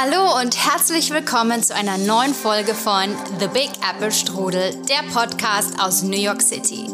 [0.00, 5.80] Hallo und herzlich willkommen zu einer neuen Folge von The Big Apple Strudel, der Podcast
[5.80, 6.86] aus New York City.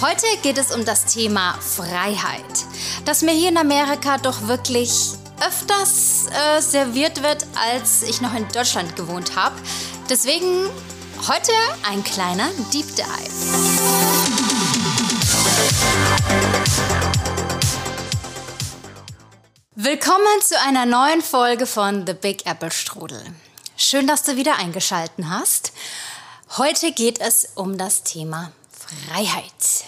[0.00, 2.64] Heute geht es um das Thema Freiheit,
[3.04, 4.90] das mir hier in Amerika doch wirklich
[5.46, 9.56] öfters äh, serviert wird, als ich noch in Deutschland gewohnt habe.
[10.08, 10.70] Deswegen
[11.28, 11.52] heute
[11.90, 13.34] ein kleiner Deep Dive.
[19.76, 23.20] Willkommen zu einer neuen Folge von The Big Apple Strudel.
[23.76, 25.72] Schön, dass du wieder eingeschalten hast.
[26.56, 29.84] Heute geht es um das Thema Freiheit.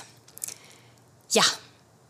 [1.30, 1.45] Ja,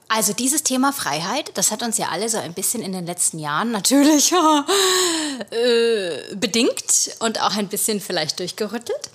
[0.08, 3.38] also dieses Thema Freiheit, das hat uns ja alle so ein bisschen in den letzten
[3.38, 4.32] Jahren natürlich
[5.50, 9.10] äh, bedingt und auch ein bisschen vielleicht durchgerüttelt.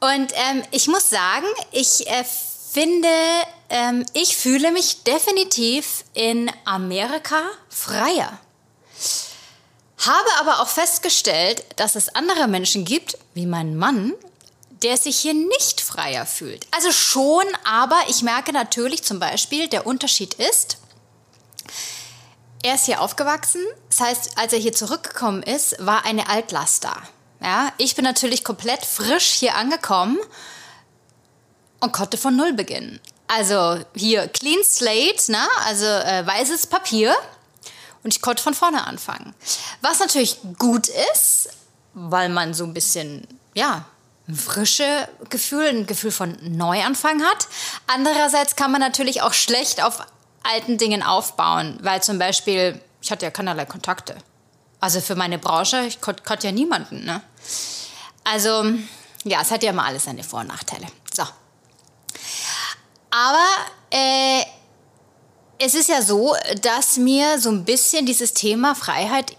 [0.00, 2.24] Und ähm, ich muss sagen, ich äh,
[2.72, 3.08] finde,
[3.74, 8.38] ähm, ich fühle mich definitiv in Amerika freier.
[9.98, 14.14] Habe aber auch festgestellt, dass es andere Menschen gibt, wie mein Mann,
[14.84, 16.68] der sich hier nicht freier fühlt.
[16.70, 20.78] Also schon, aber ich merke natürlich zum Beispiel, der Unterschied ist,
[22.62, 23.62] er ist hier aufgewachsen.
[23.90, 26.96] Das heißt, als er hier zurückgekommen ist, war eine Altlast da.
[27.42, 30.18] Ja, ich bin natürlich komplett frisch hier angekommen
[31.80, 33.00] und konnte von Null beginnen.
[33.36, 35.40] Also hier Clean Slate, ne?
[35.66, 37.16] also äh, weißes Papier
[38.04, 39.34] und ich konnte von vorne anfangen.
[39.80, 41.48] Was natürlich gut ist,
[41.94, 43.86] weil man so ein bisschen, ja,
[44.28, 47.48] ein frische Gefühl, ein Gefühl von Neuanfang hat.
[47.88, 50.06] Andererseits kann man natürlich auch schlecht auf
[50.44, 54.16] alten Dingen aufbauen, weil zum Beispiel, ich hatte ja keinerlei Kontakte.
[54.78, 57.04] Also für meine Branche, ich konnte ja niemanden.
[57.04, 57.20] Ne?
[58.22, 58.64] Also,
[59.24, 60.86] ja, es hat ja immer alles seine Vor- und Nachteile.
[63.14, 63.46] Aber
[63.90, 64.42] äh,
[65.60, 69.36] es ist ja so, dass mir so ein bisschen dieses Thema Freiheit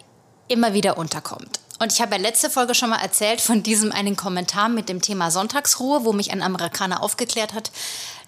[0.48, 1.60] immer wieder unterkommt.
[1.80, 5.02] Und ich habe ja letzte Folge schon mal erzählt von diesem einen Kommentar mit dem
[5.02, 7.70] Thema Sonntagsruhe, wo mich ein Amerikaner aufgeklärt hat,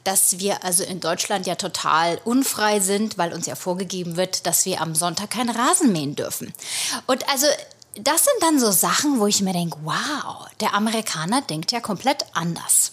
[0.04, 4.66] dass wir also in Deutschland ja total unfrei sind, weil uns ja vorgegeben wird, dass
[4.66, 6.54] wir am Sonntag keinen Rasen mähen dürfen.
[7.06, 7.48] Und also
[7.96, 12.26] das sind dann so Sachen, wo ich mir denke, wow, der Amerikaner denkt ja komplett
[12.34, 12.92] anders.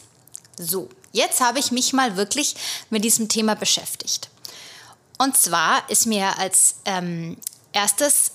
[0.56, 2.54] So, jetzt habe ich mich mal wirklich
[2.90, 4.28] mit diesem Thema beschäftigt.
[5.16, 7.38] Und zwar ist mir als ähm,
[7.72, 8.32] erstes,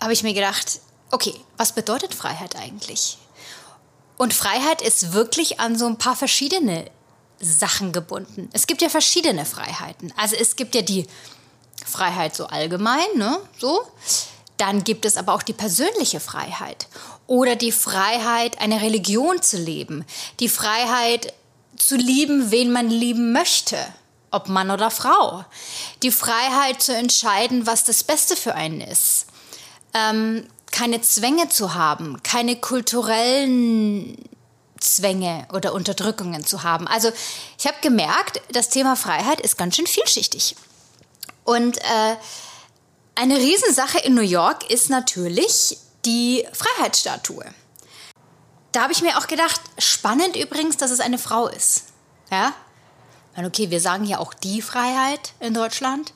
[0.00, 0.80] habe ich mir gedacht,
[1.10, 3.18] okay, was bedeutet Freiheit eigentlich?
[4.16, 6.90] Und Freiheit ist wirklich an so ein paar verschiedene
[7.40, 8.48] Sachen gebunden.
[8.52, 10.12] Es gibt ja verschiedene Freiheiten.
[10.16, 11.06] Also es gibt ja die
[11.84, 13.80] Freiheit so allgemein, ne, so.
[14.56, 16.86] Dann gibt es aber auch die persönliche Freiheit
[17.26, 20.04] oder die Freiheit, eine Religion zu leben,
[20.38, 21.32] die Freiheit,
[21.80, 23.76] zu lieben, wen man lieben möchte,
[24.30, 25.44] ob Mann oder Frau.
[26.02, 29.26] Die Freiheit zu entscheiden, was das Beste für einen ist.
[29.94, 34.16] Ähm, keine Zwänge zu haben, keine kulturellen
[34.78, 36.86] Zwänge oder Unterdrückungen zu haben.
[36.86, 37.10] Also
[37.58, 40.56] ich habe gemerkt, das Thema Freiheit ist ganz schön vielschichtig.
[41.44, 42.16] Und äh,
[43.14, 47.44] eine Riesensache in New York ist natürlich die Freiheitsstatue.
[48.72, 51.86] Da habe ich mir auch gedacht, spannend übrigens, dass es eine Frau ist.
[52.30, 52.52] Ja?
[53.36, 56.12] Okay, wir sagen ja auch die Freiheit in Deutschland.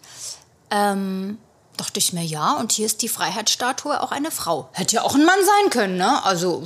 [0.71, 1.39] Ähm,
[1.77, 4.69] dachte ich mir, ja, und hier ist die Freiheitsstatue auch eine Frau.
[4.73, 6.23] Hätte ja auch ein Mann sein können, ne?
[6.25, 6.65] Also.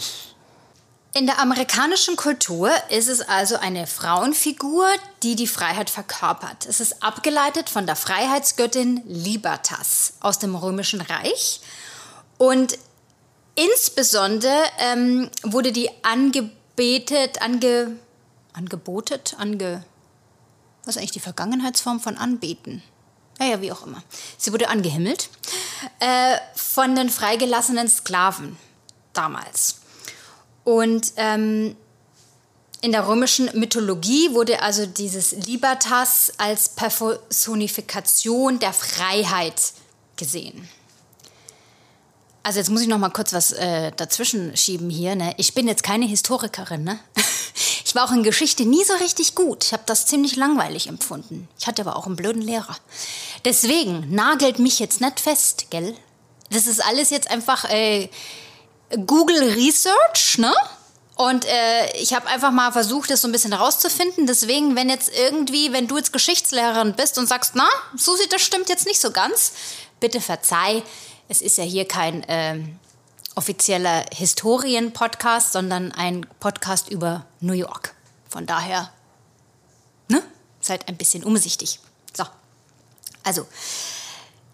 [1.15, 4.87] In der amerikanischen Kultur ist es also eine Frauenfigur,
[5.23, 6.67] die die Freiheit verkörpert.
[6.67, 11.61] Es ist abgeleitet von der Freiheitsgöttin Libertas aus dem Römischen Reich.
[12.37, 12.79] Und
[13.59, 17.97] Insbesondere ähm, wurde die angebetet, ange,
[18.53, 19.85] angebotet, ange,
[20.85, 22.85] was ist eigentlich die Vergangenheitsform von anbeten?
[23.41, 24.01] Naja, wie auch immer.
[24.37, 25.29] Sie wurde angehimmelt
[25.99, 28.57] äh, von den freigelassenen Sklaven
[29.13, 29.81] damals.
[30.63, 31.77] Und ähm,
[32.81, 39.73] in der römischen Mythologie wurde also dieses Libertas als Personifikation der Freiheit
[40.17, 40.69] gesehen.
[42.43, 45.15] Also jetzt muss ich noch mal kurz was äh, dazwischen schieben hier.
[45.17, 45.35] Ne?
[45.37, 46.85] Ich bin jetzt keine Historikerin.
[46.85, 46.99] Ne?
[47.89, 49.65] Ich war auch in Geschichte nie so richtig gut.
[49.65, 51.49] Ich habe das ziemlich langweilig empfunden.
[51.59, 52.77] Ich hatte aber auch einen blöden Lehrer.
[53.47, 55.97] Deswegen nagelt mich jetzt nicht fest, gell?
[56.51, 58.11] Das ist alles jetzt einfach äh,
[59.07, 60.55] Google Research, ne?
[61.17, 64.27] Und äh, ich habe einfach mal versucht, das so ein bisschen rauszufinden.
[64.27, 68.69] Deswegen, wenn jetzt irgendwie, wenn du jetzt Geschichtslehrerin bist und sagst, na, Susi, das stimmt
[68.69, 69.53] jetzt nicht so ganz,
[69.99, 70.83] bitte verzeih
[71.29, 72.59] es ist ja hier kein äh,
[73.35, 77.95] offizieller Historien-Podcast, sondern ein Podcast über New York.
[78.29, 78.91] Von daher,
[80.09, 80.23] ne?
[80.61, 81.79] Seid ein bisschen umsichtig.
[82.17, 82.25] So.
[83.23, 83.47] Also,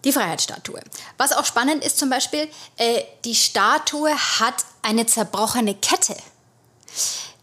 [0.05, 0.81] die Freiheitsstatue.
[1.17, 6.17] Was auch spannend ist zum Beispiel, äh, die Statue hat eine zerbrochene Kette.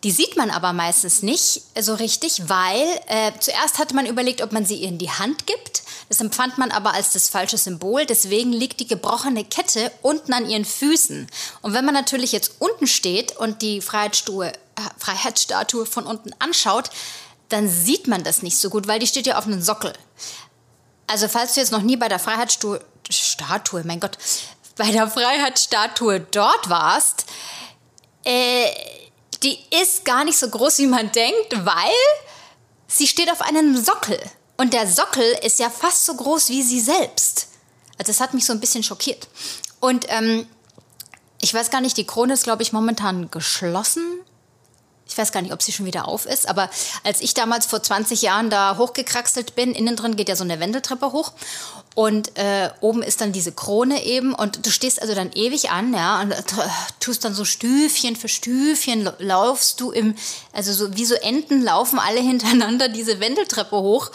[0.04, 4.52] Die sieht man aber meistens nicht so richtig, weil äh, zuerst hatte man überlegt, ob
[4.52, 5.84] man sie ihr in die Hand gibt.
[6.12, 8.06] Das empfand man aber als das falsche Symbol.
[8.06, 11.26] Deswegen liegt die gebrochene Kette unten an ihren Füßen.
[11.62, 14.56] Und wenn man natürlich jetzt unten steht und die Freiheitsstatue, äh,
[14.98, 16.90] Freiheitsstatue von unten anschaut,
[17.48, 19.94] dann sieht man das nicht so gut, weil die steht ja auf einem Sockel.
[21.08, 24.18] Also falls du jetzt noch nie bei der Freiheitsstatue, Statue, mein Gott,
[24.76, 27.26] bei der Freiheitsstatue dort warst,
[28.26, 28.66] äh,
[29.44, 31.96] die ist gar nicht so groß, wie man denkt, weil
[32.90, 34.20] sie steht auf einem Sockel.
[34.62, 37.48] Und der Sockel ist ja fast so groß wie sie selbst.
[37.98, 39.28] Also das hat mich so ein bisschen schockiert.
[39.80, 40.46] Und ähm,
[41.42, 44.04] ich weiß gar nicht, die Krone ist, glaube ich, momentan geschlossen.
[45.08, 46.70] Ich weiß gar nicht, ob sie schon wieder auf ist, aber
[47.04, 50.60] als ich damals vor 20 Jahren da hochgekraxelt bin, innen drin geht ja so eine
[50.60, 51.34] Wendeltreppe hoch
[51.96, 55.94] und äh, oben ist dann diese Krone eben und du stehst also dann ewig an,
[55.94, 56.44] ja, und äh,
[57.02, 60.16] tust dann so Stüfchen für Stüfchen, laufst du im,
[60.54, 64.12] also so wie so Enten laufen alle hintereinander diese Wendeltreppe hoch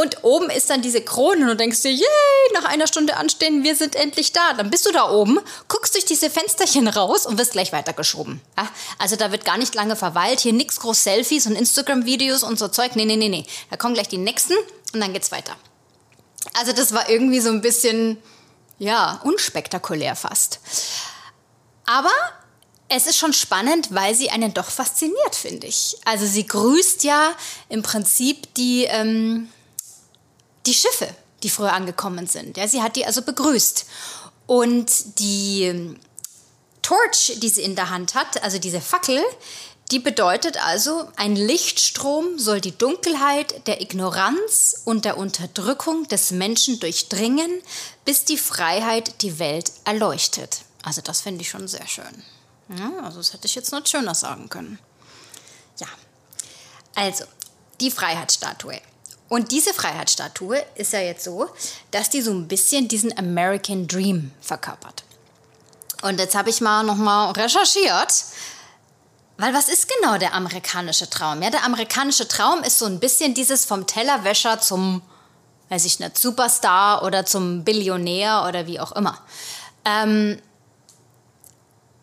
[0.00, 3.64] und oben ist dann diese Krone und du denkst dir, yay, nach einer Stunde anstehen,
[3.64, 4.54] wir sind endlich da.
[4.54, 5.38] Dann bist du da oben,
[5.68, 8.40] guckst durch diese Fensterchen raus und wirst gleich weitergeschoben.
[8.56, 8.68] Ja?
[8.98, 12.68] Also da wird gar nicht lange verweilt, hier nix groß Selfies und Instagram-Videos und so
[12.68, 12.96] Zeug.
[12.96, 13.44] Nee, nee, nee, nee.
[13.70, 14.54] Da kommen gleich die nächsten
[14.94, 15.54] und dann geht's weiter.
[16.54, 18.16] Also das war irgendwie so ein bisschen,
[18.78, 20.60] ja, unspektakulär fast.
[21.84, 22.12] Aber
[22.88, 25.96] es ist schon spannend, weil sie einen doch fasziniert, finde ich.
[26.06, 27.32] Also sie grüßt ja
[27.68, 29.50] im Prinzip die, ähm,
[30.66, 31.08] die Schiffe,
[31.42, 32.56] die früher angekommen sind.
[32.56, 33.86] Ja, sie hat die also begrüßt.
[34.46, 35.98] Und die ähm,
[36.82, 39.22] Torch, die sie in der Hand hat, also diese Fackel,
[39.90, 46.78] die bedeutet also, ein Lichtstrom soll die Dunkelheit der Ignoranz und der Unterdrückung des Menschen
[46.78, 47.50] durchdringen,
[48.04, 50.60] bis die Freiheit die Welt erleuchtet.
[50.84, 52.22] Also das finde ich schon sehr schön.
[52.68, 54.78] Ja, also das hätte ich jetzt noch schöner sagen können.
[55.78, 55.88] Ja,
[56.94, 57.24] also
[57.80, 58.80] die Freiheitsstatue.
[59.30, 61.48] Und diese Freiheitsstatue ist ja jetzt so,
[61.92, 65.04] dass die so ein bisschen diesen American Dream verkörpert.
[66.02, 68.24] Und jetzt habe ich mal nochmal recherchiert,
[69.38, 71.42] weil was ist genau der amerikanische Traum?
[71.42, 75.00] Ja, der amerikanische Traum ist so ein bisschen dieses vom Tellerwäscher zum,
[75.68, 79.16] weiß ich nicht, Superstar oder zum Billionär oder wie auch immer.
[79.84, 80.42] Ähm,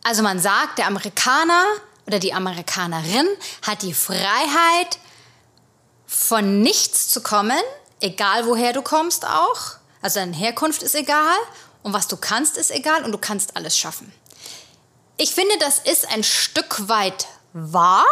[0.05, 1.65] also man sagt, der Amerikaner
[2.05, 3.27] oder die Amerikanerin
[3.63, 4.97] hat die Freiheit,
[6.07, 7.61] von nichts zu kommen,
[7.99, 9.75] egal woher du kommst auch.
[10.01, 11.37] Also deine Herkunft ist egal
[11.83, 14.11] und was du kannst ist egal und du kannst alles schaffen.
[15.17, 18.05] Ich finde, das ist ein Stück weit wahr,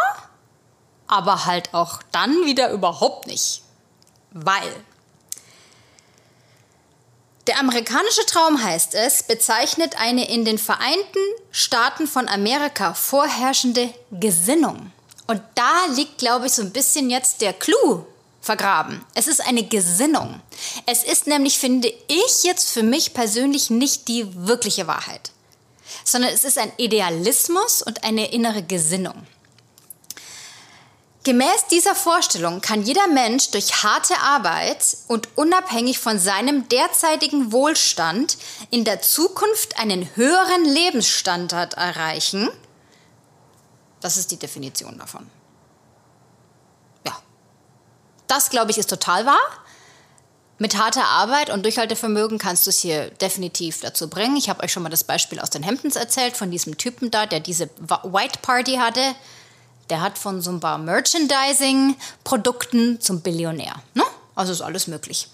[1.06, 3.62] aber halt auch dann wieder überhaupt nicht.
[4.32, 4.84] Weil
[7.46, 11.20] der amerikanische Traum heißt es, bezeichnet eine in den Vereinten
[11.52, 14.92] Staaten von Amerika vorherrschende Gesinnung.
[15.26, 18.06] Und da liegt, glaube ich, so ein bisschen jetzt der Clou
[18.40, 19.04] vergraben.
[19.14, 20.40] Es ist eine Gesinnung.
[20.86, 25.32] Es ist nämlich, finde ich jetzt für mich persönlich nicht die wirkliche Wahrheit,
[26.04, 29.26] sondern es ist ein Idealismus und eine innere Gesinnung.
[31.24, 38.38] Gemäß dieser Vorstellung kann jeder Mensch durch harte Arbeit und unabhängig von seinem derzeitigen Wohlstand
[38.70, 42.48] in der Zukunft einen höheren Lebensstandard erreichen–
[44.00, 45.28] das ist die Definition davon.
[47.04, 47.16] Ja.
[48.26, 49.38] Das, glaube ich, ist total wahr.
[50.58, 54.38] Mit harter Arbeit und Durchhaltevermögen kannst du es hier definitiv dazu bringen.
[54.38, 57.26] Ich habe euch schon mal das Beispiel aus den Hemdens erzählt, von diesem Typen da,
[57.26, 59.02] der diese White Party hatte.
[59.90, 63.74] Der hat von so ein paar Merchandising-Produkten zum Billionär.
[63.92, 64.04] Ne?
[64.34, 65.28] Also ist alles möglich.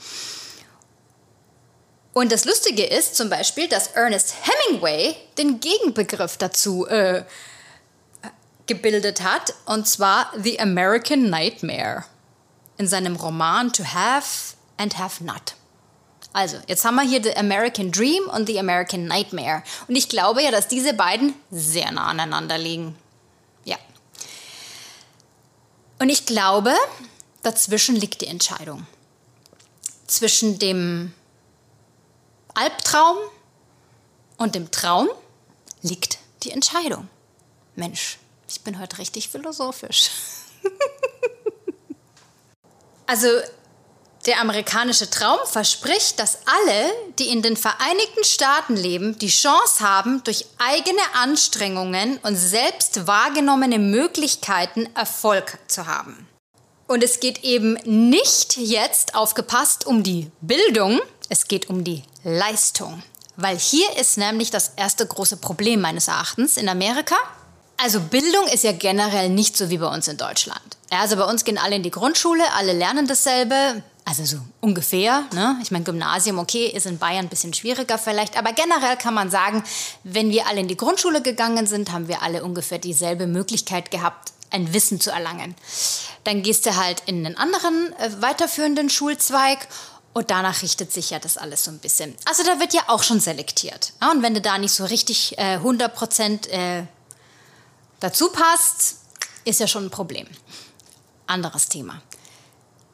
[2.12, 7.24] Und das Lustige ist zum Beispiel, dass Ernest Hemingway den Gegenbegriff dazu äh,
[8.66, 12.04] gebildet hat, und zwar The American Nightmare
[12.78, 15.54] in seinem Roman To Have and Have Not.
[16.32, 19.62] Also, jetzt haben wir hier The American Dream und The American Nightmare.
[19.86, 22.96] Und ich glaube ja, dass diese beiden sehr nah aneinander liegen.
[23.64, 23.76] Ja.
[25.98, 26.72] Und ich glaube,
[27.42, 28.86] dazwischen liegt die Entscheidung.
[30.06, 31.12] Zwischen dem
[32.54, 33.18] Albtraum
[34.38, 35.08] und dem Traum
[35.82, 37.08] liegt die Entscheidung.
[37.76, 38.18] Mensch,
[38.52, 40.10] ich bin heute richtig philosophisch.
[43.06, 43.28] also
[44.26, 50.22] der amerikanische Traum verspricht, dass alle, die in den Vereinigten Staaten leben, die Chance haben,
[50.22, 56.28] durch eigene Anstrengungen und selbst wahrgenommene Möglichkeiten Erfolg zu haben.
[56.86, 63.02] Und es geht eben nicht jetzt, aufgepasst, um die Bildung, Es geht um die Leistung.
[63.36, 67.16] Weil hier ist nämlich das erste große Problem meines Erachtens in Amerika.
[67.82, 70.60] Also Bildung ist ja generell nicht so wie bei uns in Deutschland.
[70.90, 75.24] Also bei uns gehen alle in die Grundschule, alle lernen dasselbe, also so ungefähr.
[75.32, 75.56] Ne?
[75.62, 79.32] Ich meine, Gymnasium, okay, ist in Bayern ein bisschen schwieriger vielleicht, aber generell kann man
[79.32, 79.64] sagen,
[80.04, 84.32] wenn wir alle in die Grundschule gegangen sind, haben wir alle ungefähr dieselbe Möglichkeit gehabt,
[84.50, 85.56] ein Wissen zu erlangen.
[86.22, 89.66] Dann gehst du halt in einen anderen äh, weiterführenden Schulzweig
[90.12, 92.14] und danach richtet sich ja das alles so ein bisschen.
[92.26, 93.92] Also da wird ja auch schon selektiert.
[94.00, 94.12] Ja?
[94.12, 96.84] Und wenn du da nicht so richtig äh, 100 Prozent äh,
[98.02, 98.96] dazu passt,
[99.44, 100.26] ist ja schon ein Problem.
[101.26, 102.02] Anderes Thema.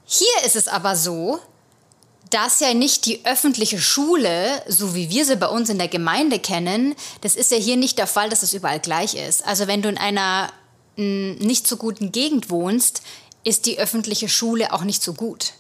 [0.04, 1.40] Hier ist es aber so,
[2.30, 6.38] dass ja nicht die öffentliche Schule, so wie wir sie bei uns in der Gemeinde
[6.38, 9.44] kennen, das ist ja hier nicht der Fall, dass es überall gleich ist.
[9.46, 10.52] Also wenn du in einer
[10.96, 13.02] nicht so guten Gegend wohnst,
[13.44, 15.52] ist die öffentliche Schule auch nicht so gut.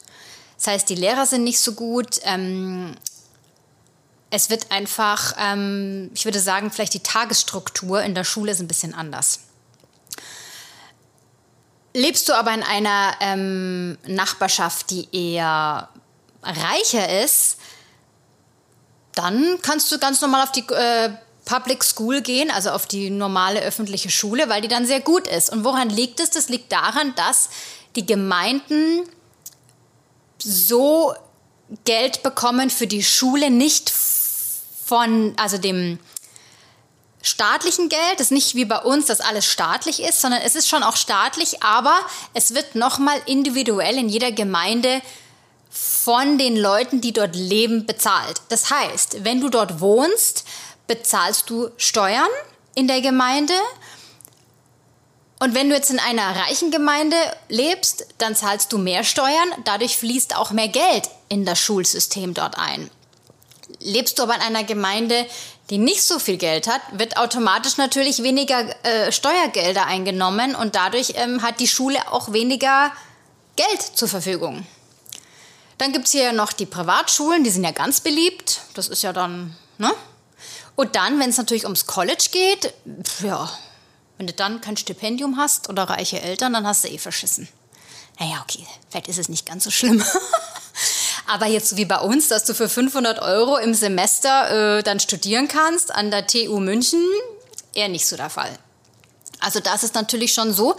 [0.56, 2.20] Das heißt, die Lehrer sind nicht so gut.
[2.22, 2.96] Ähm,
[4.30, 8.68] es wird einfach, ähm, ich würde sagen, vielleicht die Tagesstruktur in der Schule ist ein
[8.68, 9.40] bisschen anders.
[11.94, 15.88] Lebst du aber in einer ähm, Nachbarschaft, die eher
[16.42, 17.56] reicher ist,
[19.14, 21.10] dann kannst du ganz normal auf die äh,
[21.44, 25.50] Public School gehen, also auf die normale öffentliche Schule, weil die dann sehr gut ist.
[25.50, 26.30] Und woran liegt es?
[26.30, 27.48] Das liegt daran, dass
[27.96, 29.08] die Gemeinden
[30.38, 31.14] so
[31.84, 33.90] Geld bekommen für die Schule nicht
[34.88, 35.98] von, also dem
[37.20, 40.68] staatlichen Geld, das ist nicht wie bei uns, dass alles staatlich ist, sondern es ist
[40.68, 41.94] schon auch staatlich, aber
[42.32, 45.02] es wird nochmal individuell in jeder Gemeinde
[45.70, 48.40] von den Leuten, die dort leben, bezahlt.
[48.48, 50.44] Das heißt, wenn du dort wohnst,
[50.86, 52.28] bezahlst du Steuern
[52.74, 53.54] in der Gemeinde.
[55.40, 57.16] Und wenn du jetzt in einer reichen Gemeinde
[57.48, 59.52] lebst, dann zahlst du mehr Steuern.
[59.64, 62.90] Dadurch fließt auch mehr Geld in das Schulsystem dort ein.
[63.80, 65.26] Lebst du aber in einer Gemeinde,
[65.70, 71.14] die nicht so viel Geld hat, wird automatisch natürlich weniger äh, Steuergelder eingenommen und dadurch
[71.16, 72.90] ähm, hat die Schule auch weniger
[73.56, 74.66] Geld zur Verfügung.
[75.78, 78.60] Dann gibt es hier noch die Privatschulen, die sind ja ganz beliebt.
[78.74, 79.92] Das ist ja dann, ne?
[80.74, 82.72] Und dann, wenn es natürlich ums College geht,
[83.22, 83.50] ja,
[84.16, 87.48] wenn du dann kein Stipendium hast oder reiche Eltern, dann hast du eh verschissen.
[88.18, 90.04] Naja, okay, vielleicht ist es nicht ganz so schlimm.
[91.28, 94.98] Aber jetzt so wie bei uns, dass du für 500 Euro im Semester äh, dann
[94.98, 97.04] studieren kannst an der TU München,
[97.74, 98.58] eher nicht so der Fall.
[99.38, 100.74] Also das ist natürlich schon so,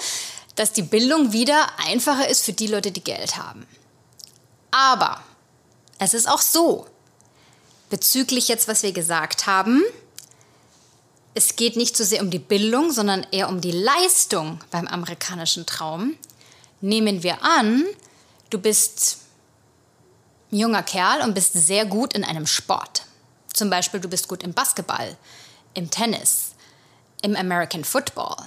[0.56, 3.68] dass die Bildung wieder einfacher ist für die Leute, die Geld haben.
[4.72, 5.22] Aber
[6.00, 6.88] es ist auch so,
[7.92, 9.84] bezüglich jetzt, was wir gesagt haben,
[11.36, 15.68] es geht nicht so sehr um die Bildung, sondern eher um die Leistung beim amerikanischen
[15.68, 16.16] Traum.
[16.82, 17.86] Nehmen wir an,
[18.50, 19.19] du bist
[20.52, 23.04] junger Kerl und bist sehr gut in einem Sport.
[23.54, 25.18] Zum Beispiel, du bist gut im Basketball,
[25.74, 26.52] im Tennis,
[27.22, 28.38] im American Football.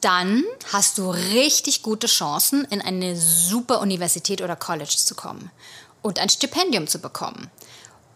[0.00, 5.50] Dann hast du richtig gute Chancen, in eine super Universität oder College zu kommen
[6.02, 7.50] und ein Stipendium zu bekommen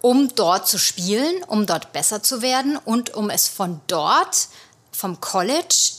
[0.07, 4.47] um dort zu spielen, um dort besser zu werden und um es von dort,
[4.93, 5.91] vom College,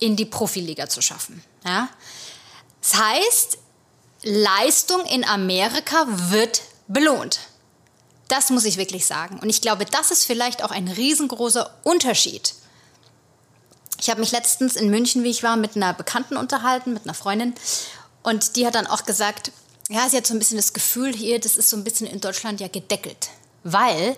[0.00, 1.44] in die Profiliga zu schaffen.
[1.64, 1.88] Ja?
[2.80, 3.58] Das heißt,
[4.24, 7.40] Leistung in Amerika wird belohnt.
[8.28, 9.38] Das muss ich wirklich sagen.
[9.40, 12.54] Und ich glaube, das ist vielleicht auch ein riesengroßer Unterschied.
[14.00, 17.14] Ich habe mich letztens in München, wie ich war, mit einer Bekannten unterhalten, mit einer
[17.14, 17.54] Freundin.
[18.22, 19.52] Und die hat dann auch gesagt,
[19.88, 22.20] ja, sie hat so ein bisschen das Gefühl hier, das ist so ein bisschen in
[22.20, 23.28] Deutschland ja gedeckelt.
[23.64, 24.16] Weil,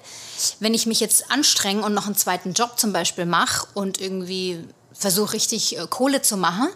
[0.61, 4.65] wenn ich mich jetzt anstrenge und noch einen zweiten Job zum Beispiel mache und irgendwie
[4.93, 6.69] versuche richtig äh, Kohle zu machen,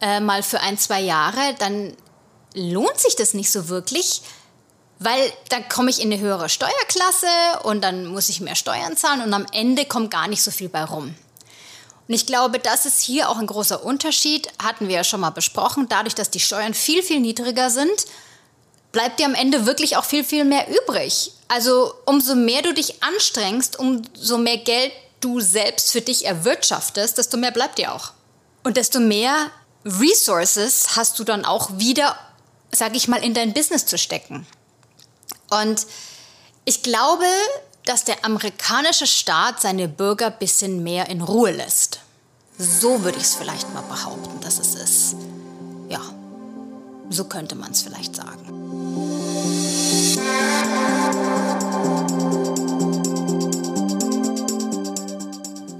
[0.00, 1.96] äh, mal für ein, zwei Jahre, dann
[2.54, 4.22] lohnt sich das nicht so wirklich,
[5.04, 7.26] weil dann komme ich in eine höhere Steuerklasse
[7.62, 10.68] und dann muss ich mehr Steuern zahlen und am Ende kommt gar nicht so viel
[10.68, 11.14] bei rum.
[12.08, 15.30] Und ich glaube, das ist hier auch ein großer Unterschied, hatten wir ja schon mal
[15.30, 18.06] besprochen, dadurch, dass die Steuern viel, viel niedriger sind,
[18.90, 21.32] bleibt dir am Ende wirklich auch viel, viel mehr übrig.
[21.48, 27.36] Also umso mehr du dich anstrengst, umso mehr Geld du selbst für dich erwirtschaftest, desto
[27.36, 28.12] mehr bleibt dir auch.
[28.64, 29.50] Und desto mehr
[29.84, 32.16] Resources hast du dann auch wieder,
[32.70, 34.46] sag ich mal, in dein Business zu stecken.
[35.60, 35.86] Und
[36.64, 37.26] ich glaube,
[37.84, 42.00] dass der amerikanische Staat seine Bürger ein bisschen mehr in Ruhe lässt.
[42.58, 45.16] So würde ich es vielleicht mal behaupten, dass es ist.
[45.88, 46.00] Ja,
[47.10, 48.48] so könnte man es vielleicht sagen.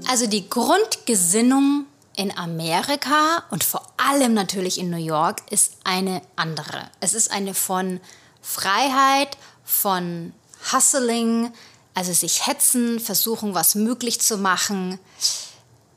[0.07, 6.91] Also die Grundgesinnung in Amerika und vor allem natürlich in New York ist eine andere.
[6.99, 7.99] Es ist eine von
[8.43, 9.37] Freiheit,
[9.73, 10.33] von
[10.71, 11.51] Hustling,
[11.93, 14.99] also sich hetzen, versuchen, was möglich zu machen.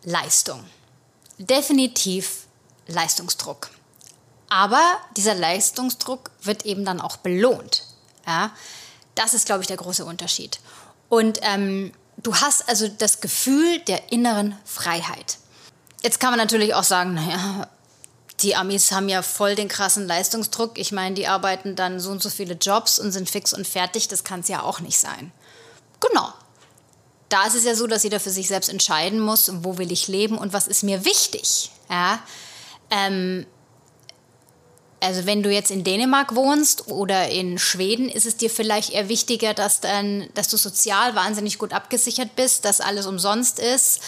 [0.02, 0.64] Leistung.
[1.38, 2.47] Definitiv
[2.87, 3.71] Leistungsdruck.
[4.49, 4.83] Aber
[5.16, 7.85] dieser Leistungsdruck wird eben dann auch belohnt.
[8.26, 8.52] Ja?
[9.14, 10.61] Das ist, glaube ich, der große Unterschied.
[11.09, 15.38] Und ähm, du hast also das Gefühl der inneren Freiheit.
[16.02, 17.68] Jetzt kann man natürlich auch sagen, naja,
[18.40, 20.78] die Amis haben ja voll den krassen Leistungsdruck.
[20.78, 24.09] Ich meine, die arbeiten dann so und so viele Jobs und sind fix und fertig.
[24.09, 25.33] Das kann es ja auch nicht sein.
[26.00, 26.33] Genau.
[27.28, 30.07] Da ist es ja so, dass jeder für sich selbst entscheiden muss, wo will ich
[30.07, 31.71] leben und was ist mir wichtig.
[31.90, 32.21] Ja?
[32.90, 33.47] Ähm,
[35.00, 39.09] also wenn du jetzt in Dänemark wohnst oder in Schweden, ist es dir vielleicht eher
[39.09, 44.00] wichtiger, dass, dann, dass du sozial wahnsinnig gut abgesichert bist, dass alles umsonst ist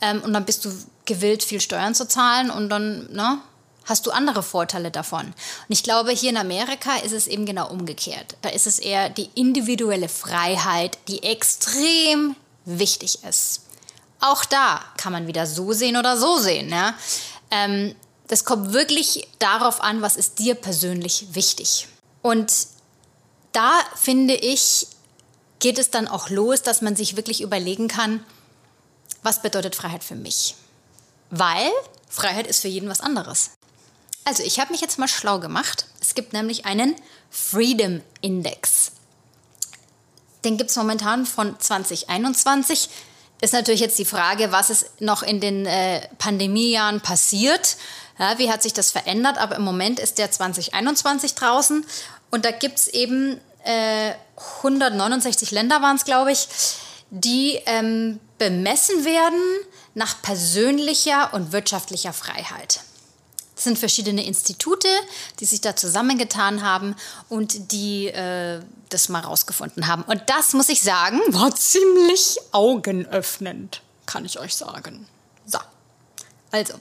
[0.00, 0.70] ähm, und dann bist du
[1.04, 3.38] gewillt, viel Steuern zu zahlen und dann ne,
[3.84, 5.26] hast du andere Vorteile davon.
[5.26, 5.34] Und
[5.68, 8.36] ich glaube, hier in Amerika ist es eben genau umgekehrt.
[8.42, 13.62] Da ist es eher die individuelle Freiheit, die extrem wichtig ist.
[14.20, 16.70] Auch da kann man wieder so sehen oder so sehen.
[16.70, 16.94] Ja?
[17.50, 17.94] Ähm,
[18.28, 21.88] das kommt wirklich darauf an, was ist dir persönlich wichtig.
[22.22, 22.52] Und
[23.52, 24.86] da finde ich,
[25.58, 28.24] geht es dann auch los, dass man sich wirklich überlegen kann,
[29.22, 30.54] was bedeutet Freiheit für mich?
[31.30, 31.70] Weil
[32.08, 33.50] Freiheit ist für jeden was anderes.
[34.24, 35.86] Also ich habe mich jetzt mal schlau gemacht.
[36.00, 36.94] Es gibt nämlich einen
[37.30, 38.92] Freedom Index.
[40.44, 42.88] Den gibt es momentan von 2021.
[43.40, 47.76] Ist natürlich jetzt die Frage, was ist noch in den äh, Pandemiejahren passiert.
[48.18, 49.38] Ja, wie hat sich das verändert?
[49.38, 51.84] Aber im Moment ist der 2021 draußen
[52.30, 54.12] und da gibt es eben äh,
[54.58, 56.48] 169 Länder waren es, glaube ich,
[57.10, 59.40] die ähm, bemessen werden
[59.94, 62.80] nach persönlicher und wirtschaftlicher Freiheit.
[63.64, 64.86] Das sind verschiedene Institute,
[65.40, 66.94] die sich da zusammengetan haben
[67.30, 70.02] und die äh, das mal rausgefunden haben.
[70.02, 75.08] Und das, muss ich sagen, war ziemlich augenöffnend, kann ich euch sagen.
[75.46, 75.58] So,
[76.50, 76.74] also,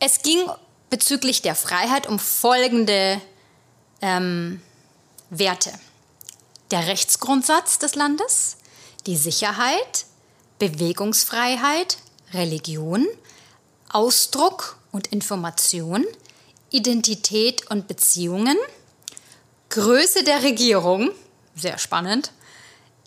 [0.00, 0.38] es ging
[0.88, 3.20] bezüglich der Freiheit um folgende
[4.00, 4.62] ähm,
[5.28, 5.72] Werte.
[6.70, 8.56] Der Rechtsgrundsatz des Landes,
[9.06, 10.06] die Sicherheit,
[10.58, 11.98] Bewegungsfreiheit,
[12.32, 13.06] Religion,
[13.90, 16.04] Ausdruck und Information,
[16.70, 18.56] Identität und Beziehungen,
[19.70, 21.10] Größe der Regierung,
[21.54, 22.32] sehr spannend,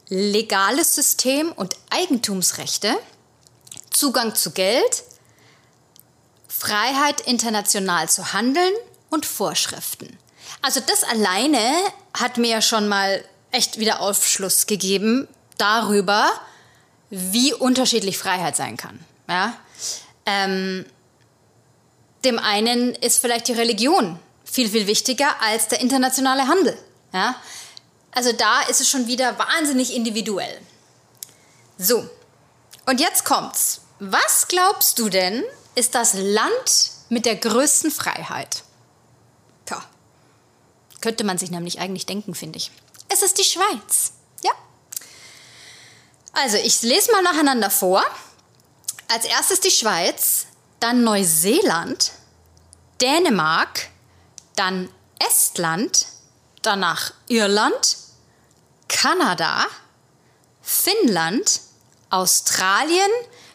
[0.09, 2.95] legales System und Eigentumsrechte,
[3.89, 5.03] Zugang zu Geld,
[6.47, 8.73] Freiheit international zu handeln
[9.09, 10.17] und Vorschriften.
[10.61, 11.59] Also das alleine
[12.13, 16.29] hat mir ja schon mal echt wieder Aufschluss gegeben darüber,
[17.09, 18.99] wie unterschiedlich Freiheit sein kann.
[19.27, 19.53] Ja?
[20.25, 20.85] Ähm,
[22.23, 26.77] dem einen ist vielleicht die Religion viel, viel wichtiger als der internationale Handel.
[27.13, 27.36] Ja?
[28.12, 30.60] Also da ist es schon wieder wahnsinnig individuell.
[31.77, 32.07] So,
[32.86, 33.81] und jetzt kommt's.
[33.99, 35.43] Was glaubst du denn,
[35.75, 38.63] ist das Land mit der größten Freiheit.
[39.65, 39.84] Tja,
[41.01, 42.71] könnte man sich nämlich eigentlich denken, finde ich.
[43.10, 44.13] Es ist die Schweiz.
[44.43, 44.51] Ja.
[46.34, 48.03] Also, ich lese mal nacheinander vor.
[49.10, 50.45] Als erstes die Schweiz,
[50.81, 52.11] dann Neuseeland,
[52.99, 53.87] Dänemark,
[54.55, 54.89] dann
[55.25, 56.07] Estland,
[56.61, 57.97] danach Irland,
[58.89, 59.65] Kanada,
[60.61, 61.61] Finnland,
[62.09, 63.09] Australien,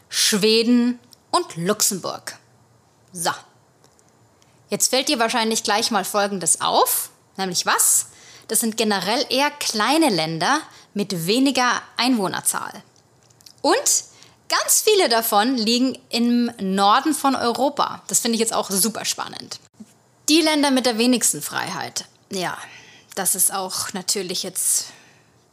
[0.08, 0.98] Schweden
[1.30, 2.38] und Luxemburg.
[3.12, 3.32] So.
[4.70, 8.06] Jetzt fällt dir wahrscheinlich gleich mal Folgendes auf, nämlich was?
[8.48, 10.60] Das sind generell eher kleine Länder
[10.94, 12.82] mit weniger Einwohnerzahl.
[13.62, 14.04] Und
[14.48, 18.02] ganz viele davon liegen im Norden von Europa.
[18.09, 19.61] Das finde ich jetzt auch super spannend.
[20.28, 22.06] Die Länder mit der wenigsten Freiheit.
[22.30, 22.59] Ja,
[23.14, 24.87] das ist auch natürlich jetzt,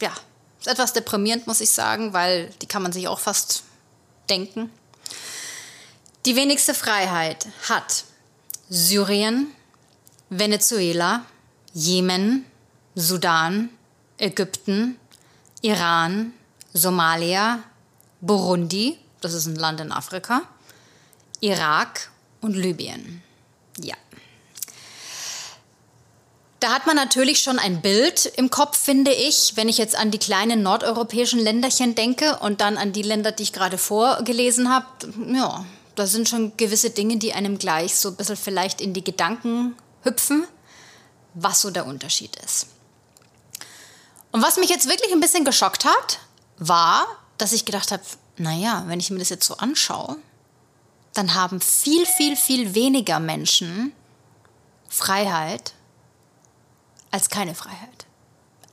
[0.01, 0.11] ja,
[0.59, 3.63] ist etwas deprimierend, muss ich sagen, weil die kann man sich auch fast
[4.29, 4.71] denken.
[6.25, 8.05] Die wenigste Freiheit hat
[8.69, 9.47] Syrien,
[10.29, 11.25] Venezuela,
[11.73, 12.45] Jemen,
[12.95, 13.69] Sudan,
[14.17, 14.97] Ägypten,
[15.61, 16.33] Iran,
[16.73, 17.59] Somalia,
[18.23, 20.43] Burundi, das ist ein Land in Afrika,
[21.41, 22.09] Irak
[22.39, 23.21] und Libyen.
[23.77, 23.95] Ja.
[26.61, 30.09] Da hat man natürlich schon ein Bild im Kopf, finde ich, wenn ich jetzt an
[30.09, 34.85] die kleinen nordeuropäischen Länderchen denke und dann an die Länder, die ich gerade vorgelesen habe.
[35.27, 39.03] Ja, da sind schon gewisse Dinge, die einem gleich so ein bisschen vielleicht in die
[39.03, 40.47] Gedanken hüpfen,
[41.33, 42.67] was so der Unterschied ist.
[44.31, 46.19] Und was mich jetzt wirklich ein bisschen geschockt hat,
[46.57, 47.05] war,
[47.37, 48.03] dass ich gedacht habe,
[48.37, 50.17] naja, wenn ich mir das jetzt so anschaue,
[51.13, 53.93] dann haben viel, viel, viel weniger Menschen
[54.89, 55.73] Freiheit
[57.11, 58.05] als keine Freiheit.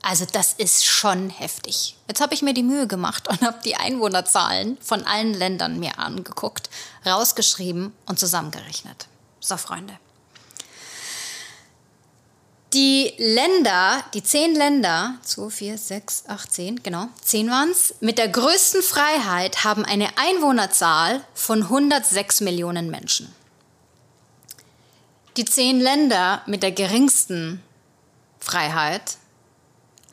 [0.01, 1.95] Also das ist schon heftig.
[2.07, 5.99] Jetzt habe ich mir die Mühe gemacht und habe die Einwohnerzahlen von allen Ländern mir
[5.99, 6.69] angeguckt,
[7.05, 9.07] rausgeschrieben und zusammengerechnet.
[9.39, 9.97] So, Freunde.
[12.73, 18.17] Die Länder, die zehn Länder, 2, 4, 6, 8, 10, genau, 10 waren es, mit
[18.17, 23.35] der größten Freiheit haben eine Einwohnerzahl von 106 Millionen Menschen.
[25.35, 27.61] Die zehn Länder mit der geringsten
[28.39, 29.17] Freiheit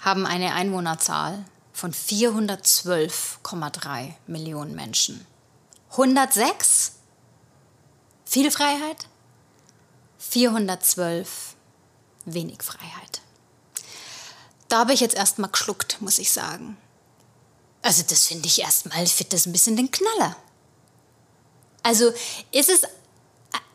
[0.01, 5.25] haben eine Einwohnerzahl von 412,3 Millionen Menschen.
[5.91, 6.95] 106?
[8.25, 9.07] Viel Freiheit?
[10.19, 11.55] 412
[12.35, 13.21] wenig Freiheit.
[14.69, 16.77] Da habe ich jetzt erstmal geschluckt, muss ich sagen.
[17.83, 20.37] Also das finde ich erstmal, ich finde das ein bisschen den Knaller.
[21.83, 22.13] Also
[22.53, 22.83] ist es,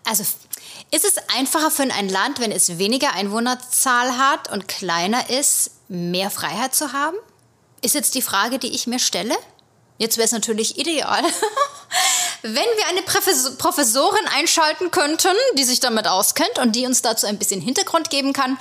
[0.04, 0.24] also
[0.92, 6.30] ist es einfacher für ein Land, wenn es weniger Einwohnerzahl hat und kleiner ist, mehr
[6.30, 7.18] Freiheit zu haben?
[7.82, 9.36] Ist jetzt die Frage, die ich mir stelle.
[9.98, 11.22] Jetzt wäre es natürlich ideal,
[12.42, 17.38] wenn wir eine Professorin einschalten könnten, die sich damit auskennt und die uns dazu ein
[17.38, 18.58] bisschen Hintergrund geben kann.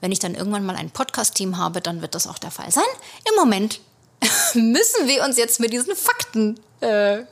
[0.00, 2.84] Wenn ich dann irgendwann mal ein Podcast-Team habe, dann wird das auch der Fall sein.
[3.28, 3.80] Im Moment
[4.54, 7.22] müssen wir uns jetzt mit diesen Fakten äh,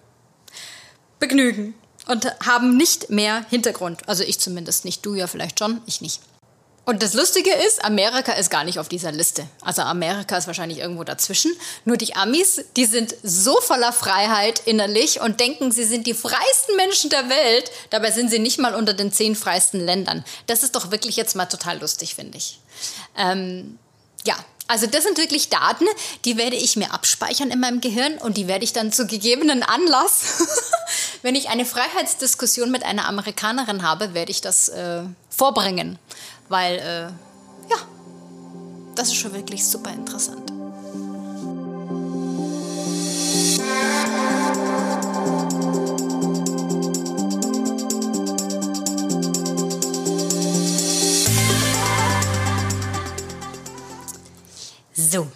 [1.19, 1.75] begnügen
[2.07, 4.09] und haben nicht mehr Hintergrund.
[4.09, 6.21] Also ich zumindest nicht, du ja vielleicht schon, ich nicht.
[6.91, 9.47] Und das Lustige ist, Amerika ist gar nicht auf dieser Liste.
[9.61, 11.53] Also Amerika ist wahrscheinlich irgendwo dazwischen.
[11.85, 16.75] Nur die Amis, die sind so voller Freiheit innerlich und denken, sie sind die freisten
[16.75, 17.71] Menschen der Welt.
[17.91, 20.25] Dabei sind sie nicht mal unter den zehn freisten Ländern.
[20.49, 22.59] Das ist doch wirklich jetzt mal total lustig, finde ich.
[23.17, 23.79] Ähm,
[24.25, 24.35] ja,
[24.67, 25.87] also das sind wirklich Daten,
[26.25, 29.63] die werde ich mir abspeichern in meinem Gehirn und die werde ich dann zu gegebenen
[29.63, 30.23] Anlass,
[31.23, 36.01] wenn ich eine Freiheitsdiskussion mit einer Amerikanerin habe, werde ich das äh, vorbringen
[36.51, 37.77] weil äh, ja,
[38.97, 40.53] das ist schon wirklich super interessant.
[54.93, 55.29] So,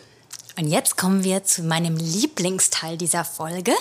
[0.58, 3.72] und jetzt kommen wir zu meinem Lieblingsteil dieser Folge,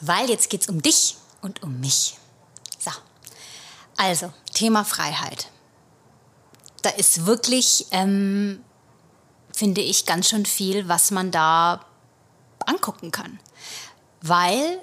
[0.00, 2.16] weil jetzt geht es um dich und um mich.
[2.78, 2.92] So,
[3.96, 5.48] also Thema Freiheit
[6.86, 8.62] da ist wirklich, ähm,
[9.52, 11.84] finde ich, ganz schön viel, was man da
[12.64, 13.40] angucken kann.
[14.22, 14.80] Weil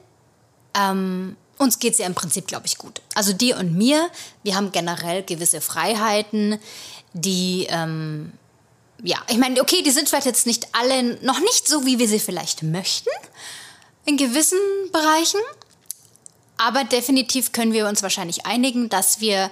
[0.73, 3.01] ähm, uns geht es ja im Prinzip, glaube ich, gut.
[3.15, 4.09] Also dir und mir,
[4.43, 6.59] wir haben generell gewisse Freiheiten,
[7.13, 8.33] die, ähm,
[9.01, 12.09] ja, ich meine, okay, die sind vielleicht jetzt nicht alle noch nicht so, wie wir
[12.09, 13.11] sie vielleicht möchten,
[14.03, 14.59] in gewissen
[14.91, 15.39] Bereichen.
[16.57, 19.49] Aber definitiv können wir uns wahrscheinlich einigen, dass wir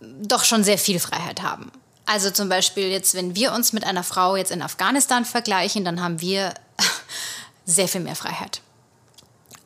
[0.00, 1.70] doch schon sehr viel Freiheit haben.
[2.04, 6.00] Also zum Beispiel jetzt, wenn wir uns mit einer Frau jetzt in Afghanistan vergleichen, dann
[6.00, 6.54] haben wir
[7.64, 8.60] sehr viel mehr Freiheit.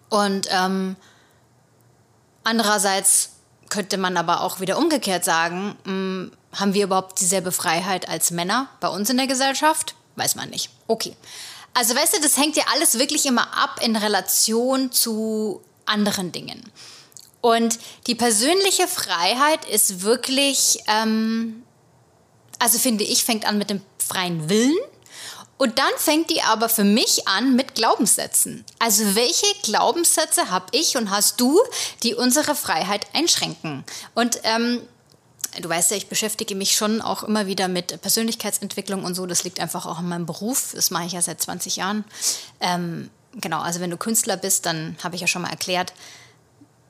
[0.09, 0.97] Und ähm,
[2.43, 3.31] andererseits
[3.69, 8.33] könnte man aber auch wieder umgekehrt sagen, mh, hm, haben wir überhaupt dieselbe Freiheit als
[8.33, 9.95] Männer bei uns in der Gesellschaft?
[10.17, 10.71] Weiß man nicht.
[10.89, 11.17] Okay.
[11.75, 16.65] Also weißt du, das hängt ja alles wirklich immer ab in Relation zu anderen Dingen.
[17.41, 21.63] Und die persönliche Freiheit ist wirklich, ähm,
[22.59, 24.77] also finde ich, fängt an mit dem freien Willen.
[25.57, 28.65] Und dann fängt die aber für mich an mit Glaubenssätzen.
[28.79, 31.61] Also welche Glaubenssätze habe ich und hast du,
[32.03, 33.85] die unsere Freiheit einschränken?
[34.15, 34.81] Und ähm,
[35.61, 39.27] du weißt ja, ich beschäftige mich schon auch immer wieder mit Persönlichkeitsentwicklung und so.
[39.27, 40.73] Das liegt einfach auch in meinem Beruf.
[40.75, 42.05] Das mache ich ja seit 20 Jahren.
[42.61, 45.93] Ähm, genau, also wenn du Künstler bist, dann habe ich ja schon mal erklärt,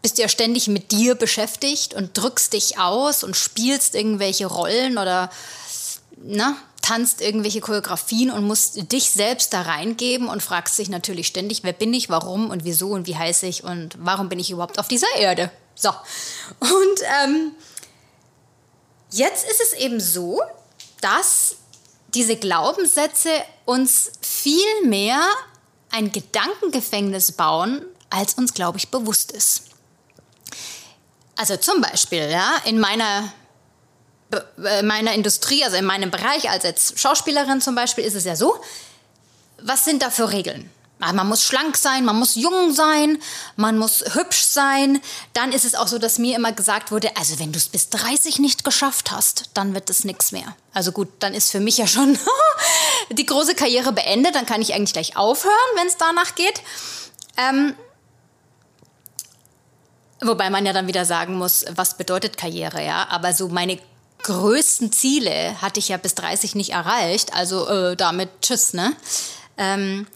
[0.02, 5.30] bist ja ständig mit dir beschäftigt und drückst dich aus und spielst irgendwelche Rollen oder
[6.22, 11.62] na, tanzt irgendwelche Choreografien und musst dich selbst da reingeben und fragst dich natürlich ständig,
[11.62, 14.78] wer bin ich, warum und wieso und wie heiße ich und warum bin ich überhaupt
[14.78, 15.50] auf dieser Erde.
[15.74, 15.90] So.
[16.58, 17.52] Und ähm,
[19.10, 20.40] jetzt ist es eben so,
[21.00, 21.56] dass
[22.14, 23.30] diese Glaubenssätze
[23.64, 25.20] uns viel mehr
[25.90, 29.69] ein Gedankengefängnis bauen, als uns, glaube ich, bewusst ist.
[31.40, 33.32] Also zum Beispiel, ja, in meiner,
[34.62, 38.36] äh, meiner Industrie, also in meinem Bereich als jetzt Schauspielerin zum Beispiel, ist es ja
[38.36, 38.60] so,
[39.62, 40.70] was sind da für Regeln?
[41.00, 43.16] Ah, man muss schlank sein, man muss jung sein,
[43.56, 45.00] man muss hübsch sein.
[45.32, 47.88] Dann ist es auch so, dass mir immer gesagt wurde, also wenn du es bis
[47.88, 50.54] 30 nicht geschafft hast, dann wird es nichts mehr.
[50.74, 52.18] Also gut, dann ist für mich ja schon
[53.12, 56.60] die große Karriere beendet, dann kann ich eigentlich gleich aufhören, wenn es danach geht.
[57.38, 57.74] Ähm,
[60.22, 63.08] Wobei man ja dann wieder sagen muss, was bedeutet Karriere, ja?
[63.08, 63.78] Aber so meine
[64.22, 68.94] größten Ziele hatte ich ja bis 30 nicht erreicht, also äh, damit tschüss, ne?
[69.56, 70.06] Ähm,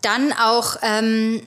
[0.00, 1.46] dann auch ähm,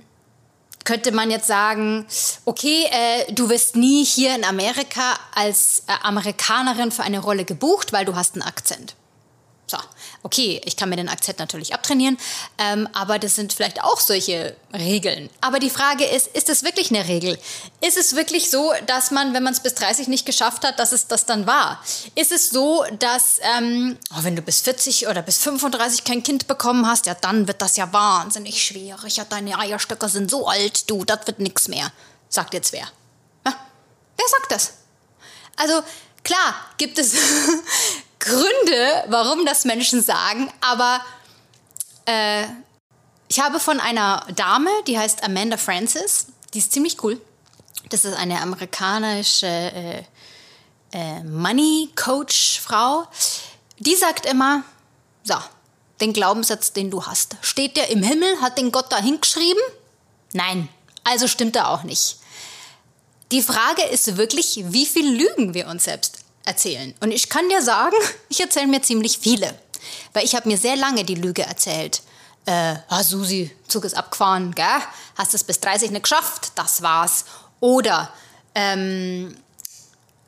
[0.84, 2.08] könnte man jetzt sagen,
[2.46, 7.94] okay, äh, du wirst nie hier in Amerika als äh, Amerikanerin für eine Rolle gebucht,
[7.94, 8.96] weil du hast einen Akzent.
[9.68, 9.78] So,
[10.24, 12.18] okay, ich kann mir den Akzent natürlich abtrainieren,
[12.58, 15.30] ähm, aber das sind vielleicht auch solche Regeln.
[15.42, 17.38] Aber die Frage ist, ist es wirklich eine Regel?
[17.82, 20.92] Ist es wirklich so, dass man, wenn man es bis 30 nicht geschafft hat, dass
[20.92, 21.82] es das dann war?
[22.16, 26.48] Ist es so, dass ähm, oh, wenn du bis 40 oder bis 35 kein Kind
[26.48, 29.18] bekommen hast, ja, dann wird das ja wahnsinnig schwierig.
[29.18, 31.92] Ja, deine Eierstöcke sind so alt, du, das wird nichts mehr.
[32.30, 32.88] Sagt jetzt wer?
[33.46, 33.56] Ja?
[34.18, 34.74] Wer sagt das?
[35.56, 35.82] Also,
[36.24, 37.16] klar, gibt es
[38.20, 41.02] Gründe, warum das Menschen sagen, aber
[42.06, 42.46] äh,
[43.28, 47.22] ich habe von einer Dame, die heißt Amanda Francis, die ist ziemlich cool.
[47.90, 50.04] Das ist eine amerikanische äh,
[50.92, 53.08] äh, Money Coach Frau.
[53.80, 54.64] Die sagt immer,
[55.24, 55.36] so,
[56.02, 58.42] den Glaubenssatz, den du hast, steht der im Himmel?
[58.42, 59.62] Hat den Gott da hingeschrieben?
[60.34, 60.70] Nein,
[61.04, 62.18] also stimmt er auch nicht.
[63.32, 66.96] Die Frage ist wirklich, wie viel lügen wir uns selbst erzählen.
[67.02, 67.96] Und ich kann dir sagen,
[68.30, 69.54] ich erzähle mir ziemlich viele.
[70.14, 72.02] Weil ich habe mir sehr lange die Lüge erzählt.
[72.46, 74.66] Äh, ah, Susi, Zug ist abgefahren, gell?
[75.16, 77.26] Hast es bis 30 nicht geschafft, das war's.
[77.60, 78.12] Oder
[78.56, 79.36] ähm,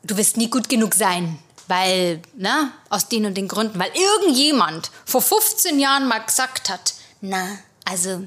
[0.02, 4.90] du wirst nie gut genug sein, weil, ne, aus den und den Gründen, weil irgendjemand
[5.04, 8.24] vor 15 Jahren mal gesagt hat, na, also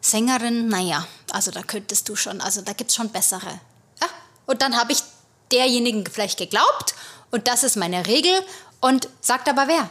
[0.00, 3.60] Sängerin, naja, also da könntest du schon, also da gibt's schon bessere.
[4.00, 4.08] Ja?
[4.46, 5.02] Und dann habe ich
[5.50, 6.94] derjenigen vielleicht geglaubt
[7.34, 8.32] und das ist meine Regel
[8.80, 9.90] und sagt aber wer.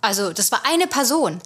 [0.00, 1.38] Also das war eine Person.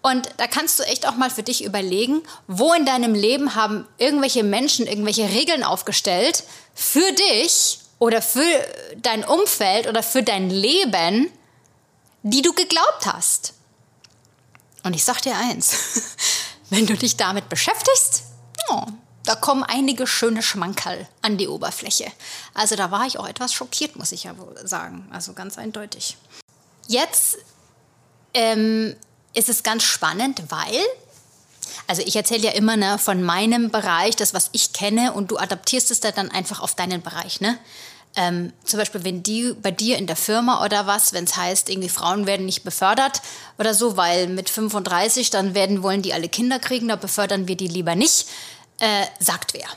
[0.00, 3.84] Und da kannst du echt auch mal für dich überlegen, wo in deinem Leben haben
[3.98, 8.46] irgendwelche Menschen irgendwelche Regeln aufgestellt für dich oder für
[8.98, 11.32] dein Umfeld oder für dein Leben,
[12.22, 13.54] die du geglaubt hast.
[14.84, 15.74] Und ich sag dir eins,
[16.70, 18.22] wenn du dich damit beschäftigst,
[18.68, 18.84] oh,
[19.28, 22.10] da kommen einige schöne Schmankerl an die Oberfläche.
[22.54, 25.06] Also da war ich auch etwas schockiert, muss ich ja wohl sagen.
[25.12, 26.16] Also ganz eindeutig.
[26.86, 27.36] Jetzt
[28.32, 28.96] ähm,
[29.34, 30.82] ist es ganz spannend, weil,
[31.86, 35.36] also ich erzähle ja immer ne, von meinem Bereich, das, was ich kenne, und du
[35.36, 37.42] adaptierst es dann einfach auf deinen Bereich.
[37.42, 37.58] Ne?
[38.16, 41.68] Ähm, zum Beispiel, wenn die bei dir in der Firma oder was, wenn es heißt,
[41.68, 43.20] irgendwie Frauen werden nicht befördert
[43.58, 47.56] oder so, weil mit 35 dann werden wollen die alle Kinder kriegen, da befördern wir
[47.58, 48.26] die lieber nicht
[48.78, 49.68] äh, sagt wer.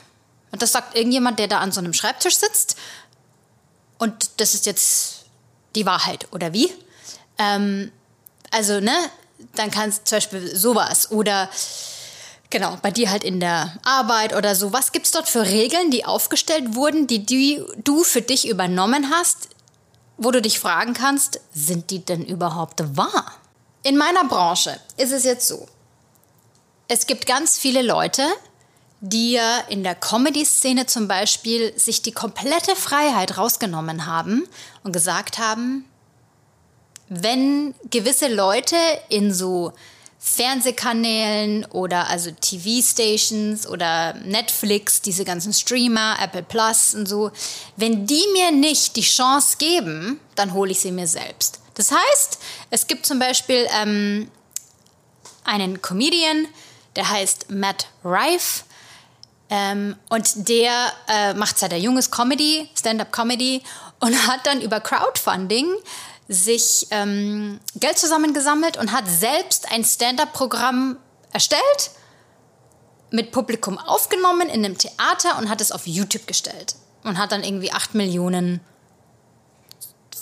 [0.50, 2.76] Und das sagt irgendjemand, der da an so einem Schreibtisch sitzt.
[3.98, 5.24] Und das ist jetzt
[5.74, 6.72] die Wahrheit, oder wie?
[7.38, 7.90] Ähm,
[8.50, 8.94] also, ne,
[9.54, 11.48] dann kannst zum Beispiel sowas oder
[12.50, 14.72] genau, bei dir halt in der Arbeit oder so.
[14.72, 19.10] Was gibt es dort für Regeln, die aufgestellt wurden, die, die du für dich übernommen
[19.10, 19.48] hast,
[20.18, 23.32] wo du dich fragen kannst, sind die denn überhaupt wahr?
[23.82, 25.66] In meiner Branche ist es jetzt so,
[26.86, 28.22] es gibt ganz viele Leute,
[29.04, 29.36] die
[29.68, 34.44] in der Comedy-Szene zum Beispiel sich die komplette Freiheit rausgenommen haben
[34.84, 35.84] und gesagt haben,
[37.08, 38.76] wenn gewisse Leute
[39.08, 39.72] in so
[40.20, 47.32] Fernsehkanälen oder also TV-Stations oder Netflix, diese ganzen Streamer, Apple Plus und so,
[47.76, 51.58] wenn die mir nicht die Chance geben, dann hole ich sie mir selbst.
[51.74, 52.38] Das heißt,
[52.70, 54.30] es gibt zum Beispiel ähm,
[55.42, 56.46] einen Comedian,
[56.94, 58.62] der heißt Matt Rife
[59.54, 60.72] ähm, und der
[61.08, 63.62] äh, macht seit der junges Comedy, Stand-up-Comedy
[64.00, 65.66] und hat dann über Crowdfunding
[66.26, 70.96] sich ähm, Geld zusammengesammelt und hat selbst ein Stand-up-Programm
[71.34, 71.90] erstellt,
[73.10, 77.44] mit Publikum aufgenommen in einem Theater und hat es auf YouTube gestellt und hat dann
[77.44, 78.60] irgendwie 8 Millionen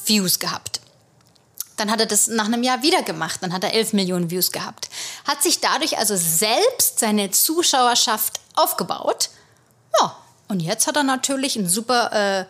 [0.07, 0.81] Views gehabt.
[1.81, 4.53] Dann hat er das nach einem Jahr wieder gemacht, dann hat er 11 Millionen Views
[4.53, 4.91] gehabt.
[5.27, 9.31] Hat sich dadurch also selbst seine Zuschauerschaft aufgebaut.
[9.99, 10.15] Ja,
[10.49, 12.45] und jetzt hat er natürlich einen super äh,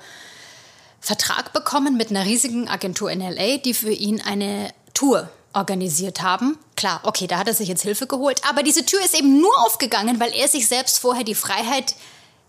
[1.01, 6.59] Vertrag bekommen mit einer riesigen Agentur in LA, die für ihn eine Tour organisiert haben.
[6.75, 9.57] Klar, okay, da hat er sich jetzt Hilfe geholt, aber diese Tür ist eben nur
[9.65, 11.95] aufgegangen, weil er sich selbst vorher die Freiheit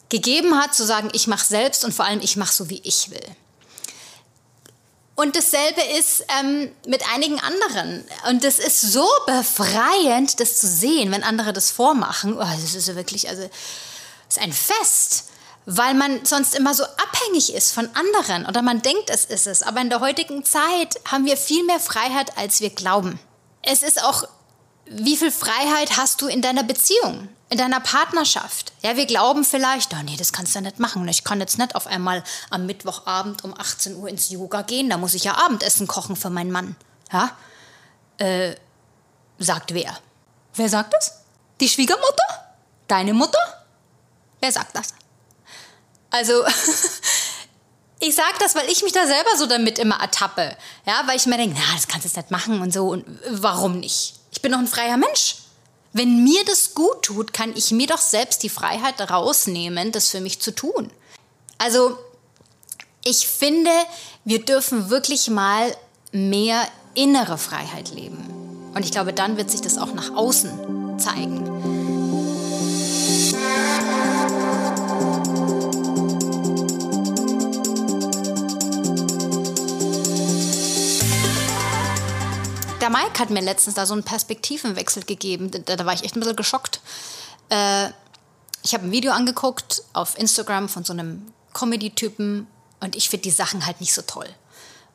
[0.09, 3.11] gegeben hat, zu sagen, ich mache selbst und vor allem ich mache so, wie ich
[3.11, 3.35] will.
[5.15, 8.05] Und dasselbe ist ähm, mit einigen anderen.
[8.29, 12.35] Und das ist so befreiend, das zu sehen, wenn andere das vormachen.
[12.35, 13.49] Oh, das ist ja wirklich, also,
[14.29, 15.25] ist ein Fest,
[15.65, 19.61] weil man sonst immer so abhängig ist von anderen oder man denkt, es ist es.
[19.61, 23.19] Aber in der heutigen Zeit haben wir viel mehr Freiheit, als wir glauben.
[23.61, 24.23] Es ist auch,
[24.85, 27.29] wie viel Freiheit hast du in deiner Beziehung?
[27.51, 28.71] In deiner Partnerschaft.
[28.81, 31.05] Ja, wir glauben vielleicht, oh nee, das kannst du nicht machen.
[31.09, 34.89] Ich kann jetzt nicht auf einmal am Mittwochabend um 18 Uhr ins Yoga gehen.
[34.89, 36.77] Da muss ich ja Abendessen kochen für meinen Mann.
[37.11, 37.35] Ja?
[38.17, 38.55] Äh,
[39.37, 39.97] sagt wer?
[40.55, 41.23] Wer sagt das?
[41.59, 42.55] Die Schwiegermutter?
[42.87, 43.65] Deine Mutter?
[44.39, 44.93] Wer sagt das?
[46.09, 46.45] Also,
[47.99, 50.55] ich sage das, weil ich mich da selber so damit immer ertappe.
[50.85, 52.87] Ja, weil ich mir denke, na, das kannst du jetzt nicht machen und so.
[52.87, 54.21] Und warum nicht?
[54.31, 55.40] Ich bin doch ein freier Mensch.
[55.93, 60.21] Wenn mir das gut tut, kann ich mir doch selbst die Freiheit rausnehmen, das für
[60.21, 60.89] mich zu tun.
[61.57, 61.97] Also
[63.03, 63.71] ich finde,
[64.23, 65.75] wir dürfen wirklich mal
[66.11, 68.71] mehr innere Freiheit leben.
[68.73, 71.70] Und ich glaube, dann wird sich das auch nach außen zeigen.
[82.91, 85.51] Mike hat mir letztens da so einen Perspektivenwechsel gegeben.
[85.51, 86.81] Da, da war ich echt ein bisschen geschockt.
[87.49, 87.89] Äh,
[88.63, 92.47] ich habe ein Video angeguckt auf Instagram von so einem Comedy-Typen
[92.79, 94.27] und ich finde die Sachen halt nicht so toll.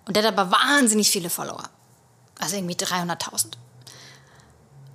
[0.07, 1.65] Und der hat aber wahnsinnig viele Follower.
[2.39, 3.53] Also irgendwie 300.000.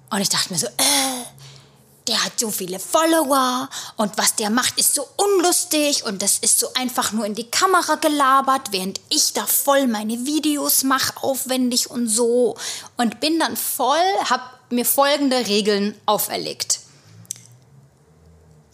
[0.09, 1.23] Und ich dachte mir so, äh,
[2.07, 6.59] der hat so viele Follower und was der macht ist so unlustig und das ist
[6.59, 11.89] so einfach nur in die Kamera gelabert, während ich da voll meine Videos mache, aufwendig
[11.89, 12.57] und so
[12.97, 13.97] und bin dann voll,
[14.29, 16.79] hab mir folgende Regeln auferlegt.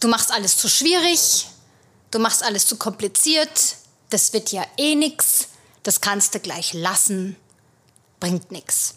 [0.00, 1.48] Du machst alles zu schwierig,
[2.10, 3.76] du machst alles zu kompliziert,
[4.10, 5.48] das wird ja eh nix,
[5.82, 7.36] das kannst du gleich lassen,
[8.20, 8.94] bringt nix.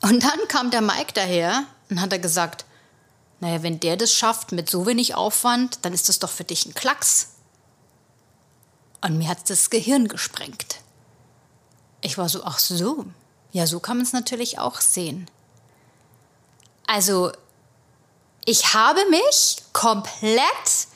[0.00, 2.64] Und dann kam der Mike daher und hat er gesagt,
[3.44, 6.64] naja, wenn der das schafft mit so wenig Aufwand, dann ist das doch für dich
[6.64, 7.34] ein Klacks.
[9.02, 10.76] Und mir hat das Gehirn gesprengt.
[12.00, 13.04] Ich war so, ach so,
[13.52, 15.30] ja, so kann man es natürlich auch sehen.
[16.86, 17.32] Also,
[18.46, 20.88] ich habe mich komplett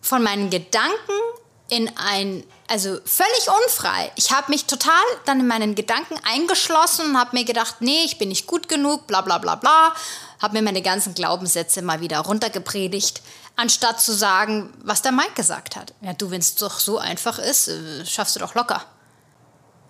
[0.00, 1.20] von meinen Gedanken
[1.68, 4.12] in ein, also völlig unfrei.
[4.16, 4.92] Ich habe mich total
[5.24, 9.06] dann in meinen Gedanken eingeschlossen und habe mir gedacht, nee, ich bin nicht gut genug,
[9.06, 9.94] bla bla bla bla
[10.40, 13.22] habe mir meine ganzen Glaubenssätze mal wieder runtergepredigt,
[13.56, 15.94] anstatt zu sagen, was der Mike gesagt hat.
[16.00, 18.84] Ja, du, wenn es doch so einfach ist, äh, schaffst du doch locker.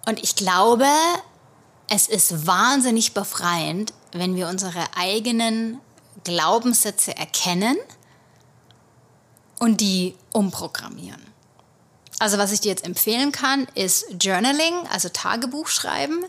[0.06, 0.86] Und ich glaube,
[1.88, 5.80] es ist wahnsinnig befreiend, wenn wir unsere eigenen
[6.24, 7.76] Glaubenssätze erkennen
[9.58, 11.27] und die umprogrammieren.
[12.18, 16.24] Also was ich dir jetzt empfehlen kann, ist Journaling, also Tagebuch schreiben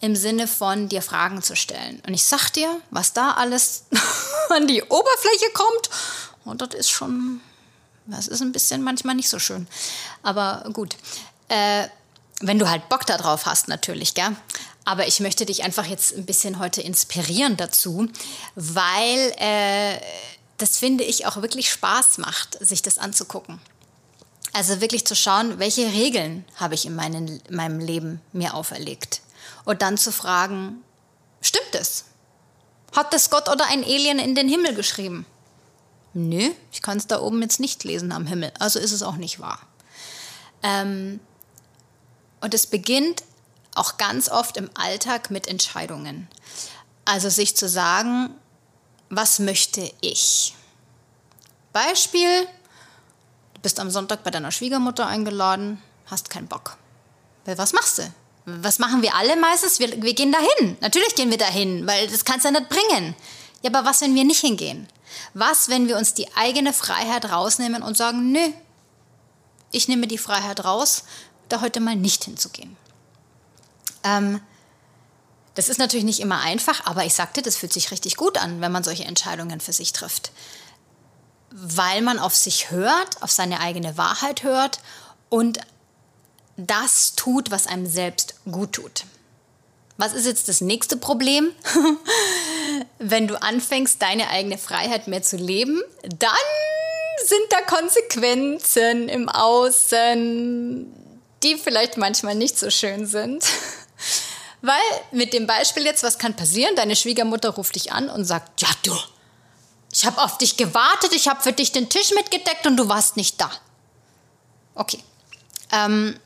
[0.00, 2.02] im Sinne von dir Fragen zu stellen.
[2.06, 3.84] Und ich sag dir, was da alles
[4.48, 5.90] an die Oberfläche kommt,
[6.44, 7.40] und das ist schon,
[8.06, 9.68] das ist ein bisschen manchmal nicht so schön.
[10.22, 10.96] Aber gut.
[11.48, 11.88] Äh,
[12.42, 14.34] wenn du halt Bock darauf hast, natürlich, gell?
[14.86, 18.08] Aber ich möchte dich einfach jetzt ein bisschen heute inspirieren dazu,
[18.54, 20.00] weil äh,
[20.56, 23.60] das finde ich auch wirklich Spaß macht, sich das anzugucken.
[24.52, 29.20] Also wirklich zu schauen, welche Regeln habe ich in, meinen, in meinem Leben mir auferlegt
[29.64, 30.82] und dann zu fragen,
[31.40, 32.04] stimmt es?
[32.94, 35.24] Hat das Gott oder ein Alien in den Himmel geschrieben?
[36.12, 39.16] Nö, ich kann es da oben jetzt nicht lesen am Himmel, also ist es auch
[39.16, 39.60] nicht wahr.
[40.62, 41.20] Ähm,
[42.40, 43.22] und es beginnt
[43.74, 46.28] auch ganz oft im Alltag mit Entscheidungen.
[47.04, 48.34] Also sich zu sagen,
[49.08, 50.54] was möchte ich?
[51.72, 52.46] Beispiel,
[53.62, 56.76] bist am Sonntag bei deiner Schwiegermutter eingeladen, hast keinen Bock.
[57.44, 58.02] Weil was machst du?
[58.46, 59.78] was machen wir alle meistens?
[59.78, 60.76] Wir, wir gehen dahin.
[60.80, 63.14] Natürlich gehen wir dahin, weil das kannst du ja nicht bringen.
[63.62, 64.88] Ja, aber was, wenn wir nicht hingehen?
[65.34, 68.52] Was, wenn wir uns die eigene Freiheit rausnehmen und sagen, nö,
[69.70, 71.04] ich nehme die Freiheit raus,
[71.48, 72.76] da heute mal nicht hinzugehen?
[74.02, 74.40] Ähm,
[75.54, 78.60] das ist natürlich nicht immer einfach, aber ich sagte, das fühlt sich richtig gut an,
[78.60, 80.32] wenn man solche Entscheidungen für sich trifft.
[81.50, 84.80] Weil man auf sich hört, auf seine eigene Wahrheit hört
[85.28, 85.58] und
[86.56, 89.04] das tut, was einem selbst gut tut.
[89.96, 91.52] Was ist jetzt das nächste Problem?
[92.98, 96.30] Wenn du anfängst, deine eigene Freiheit mehr zu leben, dann
[97.24, 100.86] sind da Konsequenzen im Außen,
[101.42, 103.44] die vielleicht manchmal nicht so schön sind.
[104.62, 104.76] Weil
[105.10, 106.76] mit dem Beispiel jetzt, was kann passieren?
[106.76, 108.94] Deine Schwiegermutter ruft dich an und sagt, ja du,
[109.92, 113.16] ich habe auf dich gewartet, ich habe für dich den Tisch mitgedeckt und du warst
[113.16, 113.50] nicht da.
[114.74, 115.02] Okay.
[115.72, 116.18] Ähm,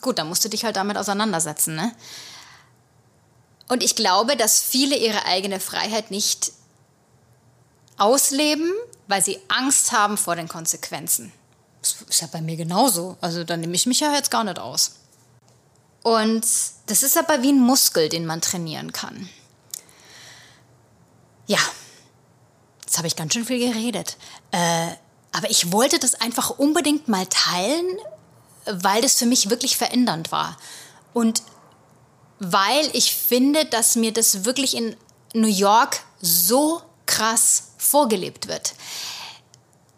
[0.00, 1.74] gut, dann musst du dich halt damit auseinandersetzen.
[1.74, 1.92] Ne?
[3.68, 6.52] Und ich glaube, dass viele ihre eigene Freiheit nicht
[7.98, 8.72] ausleben,
[9.08, 11.32] weil sie Angst haben vor den Konsequenzen.
[11.82, 13.16] Das ist ja bei mir genauso.
[13.20, 14.96] Also da nehme ich mich ja jetzt gar nicht aus.
[16.02, 16.46] Und
[16.86, 19.28] das ist aber wie ein Muskel, den man trainieren kann.
[21.46, 21.58] Ja,
[23.00, 24.18] habe ich ganz schön viel geredet.
[24.50, 24.88] Äh,
[25.32, 27.86] aber ich wollte das einfach unbedingt mal teilen,
[28.66, 30.58] weil das für mich wirklich verändernd war.
[31.14, 31.42] Und
[32.40, 34.96] weil ich finde, dass mir das wirklich in
[35.32, 38.74] New York so krass vorgelebt wird.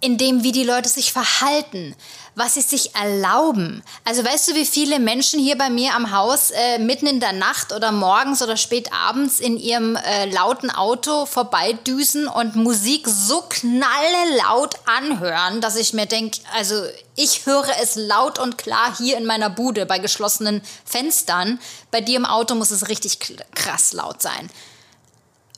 [0.03, 1.95] In dem, wie die Leute sich verhalten,
[2.35, 3.83] was sie sich erlauben.
[4.05, 7.33] Also weißt du, wie viele Menschen hier bei mir am Haus äh, mitten in der
[7.33, 13.45] Nacht oder morgens oder spät abends in ihrem äh, lauten Auto vorbeidüsen und Musik so
[13.49, 16.75] knallelaut anhören, dass ich mir denke, also
[17.15, 21.61] ich höre es laut und klar hier in meiner Bude bei geschlossenen Fenstern.
[21.93, 23.19] Bei dir im Auto muss es richtig
[23.55, 24.51] krass laut sein.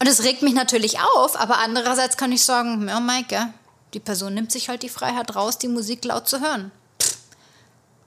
[0.00, 3.48] Und es regt mich natürlich auf, aber andererseits kann ich sagen, ja, Maike,
[3.94, 6.72] die Person nimmt sich halt die Freiheit raus, die Musik laut zu hören.
[7.00, 7.16] Pff,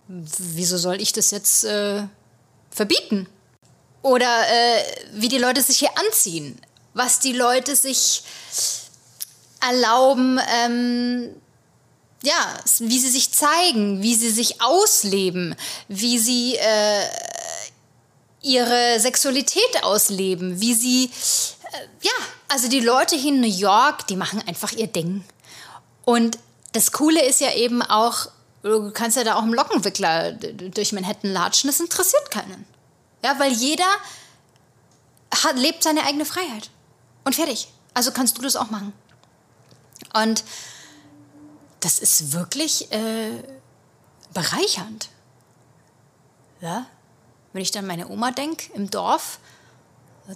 [0.07, 2.03] wieso soll ich das jetzt äh,
[2.69, 3.27] verbieten?
[4.01, 4.83] Oder äh,
[5.13, 6.59] wie die Leute sich hier anziehen,
[6.93, 8.23] was die Leute sich
[9.59, 11.35] erlauben, ähm,
[12.23, 15.55] ja, wie sie sich zeigen, wie sie sich ausleben,
[15.87, 17.03] wie sie äh,
[18.41, 22.11] ihre Sexualität ausleben, wie sie, äh, ja,
[22.47, 25.23] also die Leute hier in New York, die machen einfach ihr Ding.
[26.07, 26.39] Und
[26.71, 28.27] das Coole ist ja eben auch,
[28.63, 32.65] du kannst ja da auch im Lockenwickler durch Manhattan latschen, das interessiert keinen.
[33.25, 33.83] Ja, weil jeder
[35.43, 36.69] hat, lebt seine eigene Freiheit.
[37.25, 37.67] Und fertig.
[37.93, 38.93] Also kannst du das auch machen.
[40.13, 40.45] Und
[41.81, 43.43] das ist wirklich äh,
[44.33, 45.09] bereichernd.
[46.61, 46.85] Ja?
[47.51, 49.39] Wenn ich dann meine Oma denke im Dorf,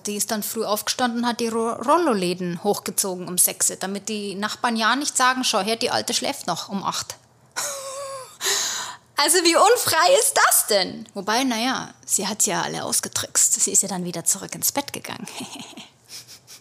[0.05, 4.77] die ist dann früh aufgestanden und hat die Rolloläden hochgezogen um sechs, damit die Nachbarn
[4.77, 7.15] ja nicht sagen, schau her, die Alte schläft noch um acht.
[9.17, 11.07] also wie unfrei ist das denn?
[11.13, 13.61] Wobei, naja, sie hat ja alle ausgetrickst.
[13.61, 15.27] Sie ist ja dann wieder zurück ins Bett gegangen.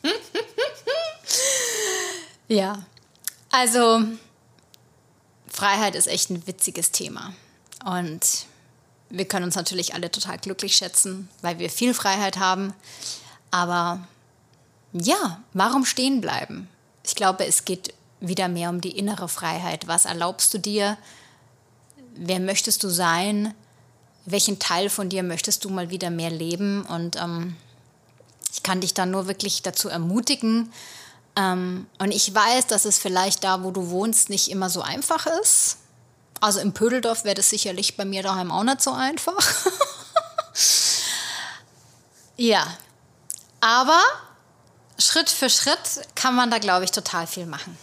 [2.48, 2.84] ja,
[3.50, 4.02] also
[5.48, 7.34] Freiheit ist echt ein witziges Thema.
[7.84, 8.46] Und
[9.10, 12.72] wir können uns natürlich alle total glücklich schätzen, weil wir viel Freiheit haben.
[13.50, 14.00] Aber
[14.92, 16.68] ja, warum stehen bleiben?
[17.04, 19.86] Ich glaube, es geht wieder mehr um die innere Freiheit.
[19.88, 20.98] Was erlaubst du dir?
[22.14, 23.54] Wer möchtest du sein?
[24.26, 26.82] Welchen Teil von dir möchtest du mal wieder mehr leben?
[26.82, 27.56] Und ähm,
[28.52, 30.72] ich kann dich da nur wirklich dazu ermutigen.
[31.36, 35.26] Ähm, und ich weiß, dass es vielleicht da, wo du wohnst, nicht immer so einfach
[35.42, 35.78] ist.
[36.40, 39.36] Also im Pödeldorf wäre das sicherlich bei mir daheim auch nicht so einfach.
[42.36, 42.66] ja,
[43.60, 44.00] aber
[44.98, 45.78] Schritt für Schritt
[46.14, 47.76] kann man da, glaube ich, total viel machen.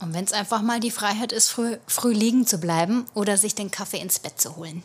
[0.00, 3.54] Und wenn es einfach mal die Freiheit ist, früh, früh liegen zu bleiben oder sich
[3.54, 4.82] den Kaffee ins Bett zu holen.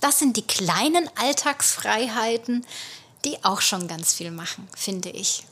[0.00, 2.64] Das sind die kleinen Alltagsfreiheiten,
[3.24, 5.44] die auch schon ganz viel machen, finde ich.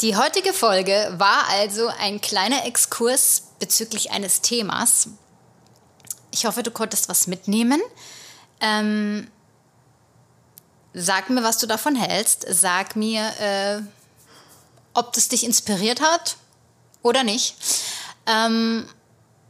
[0.00, 5.08] Die heutige Folge war also ein kleiner Exkurs bezüglich eines Themas.
[6.30, 7.82] Ich hoffe, du konntest was mitnehmen.
[8.60, 9.28] Ähm,
[10.92, 12.46] Sag mir, was du davon hältst.
[12.48, 13.82] Sag mir, äh,
[14.94, 16.36] ob das dich inspiriert hat
[17.02, 17.56] oder nicht.
[18.26, 18.88] Ähm,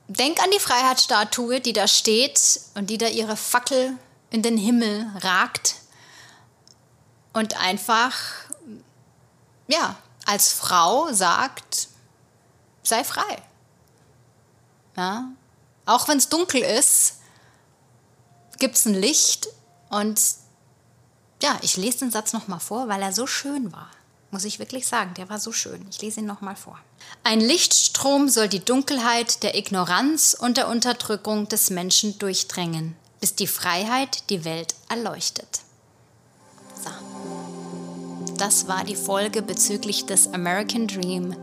[0.08, 3.96] denk an die Freiheitsstatue, die da steht und die da ihre Fackel
[4.30, 5.76] in den Himmel ragt
[7.32, 8.14] und einfach,
[9.66, 11.88] ja, als Frau sagt,
[12.82, 13.42] sei frei.
[14.96, 15.30] Ja?
[15.86, 17.16] Auch wenn es dunkel ist,
[18.58, 19.48] gibt es ein Licht
[19.88, 20.20] und
[21.42, 23.90] ja, ich lese den Satz nochmal vor, weil er so schön war.
[24.30, 25.84] Muss ich wirklich sagen, der war so schön.
[25.90, 26.78] Ich lese ihn nochmal vor.
[27.24, 33.48] Ein Lichtstrom soll die Dunkelheit der Ignoranz und der Unterdrückung des Menschen durchdrängen, bis die
[33.48, 35.60] Freiheit die Welt erleuchtet.
[36.76, 36.90] So.
[38.36, 41.34] Das war die Folge bezüglich des American Dream.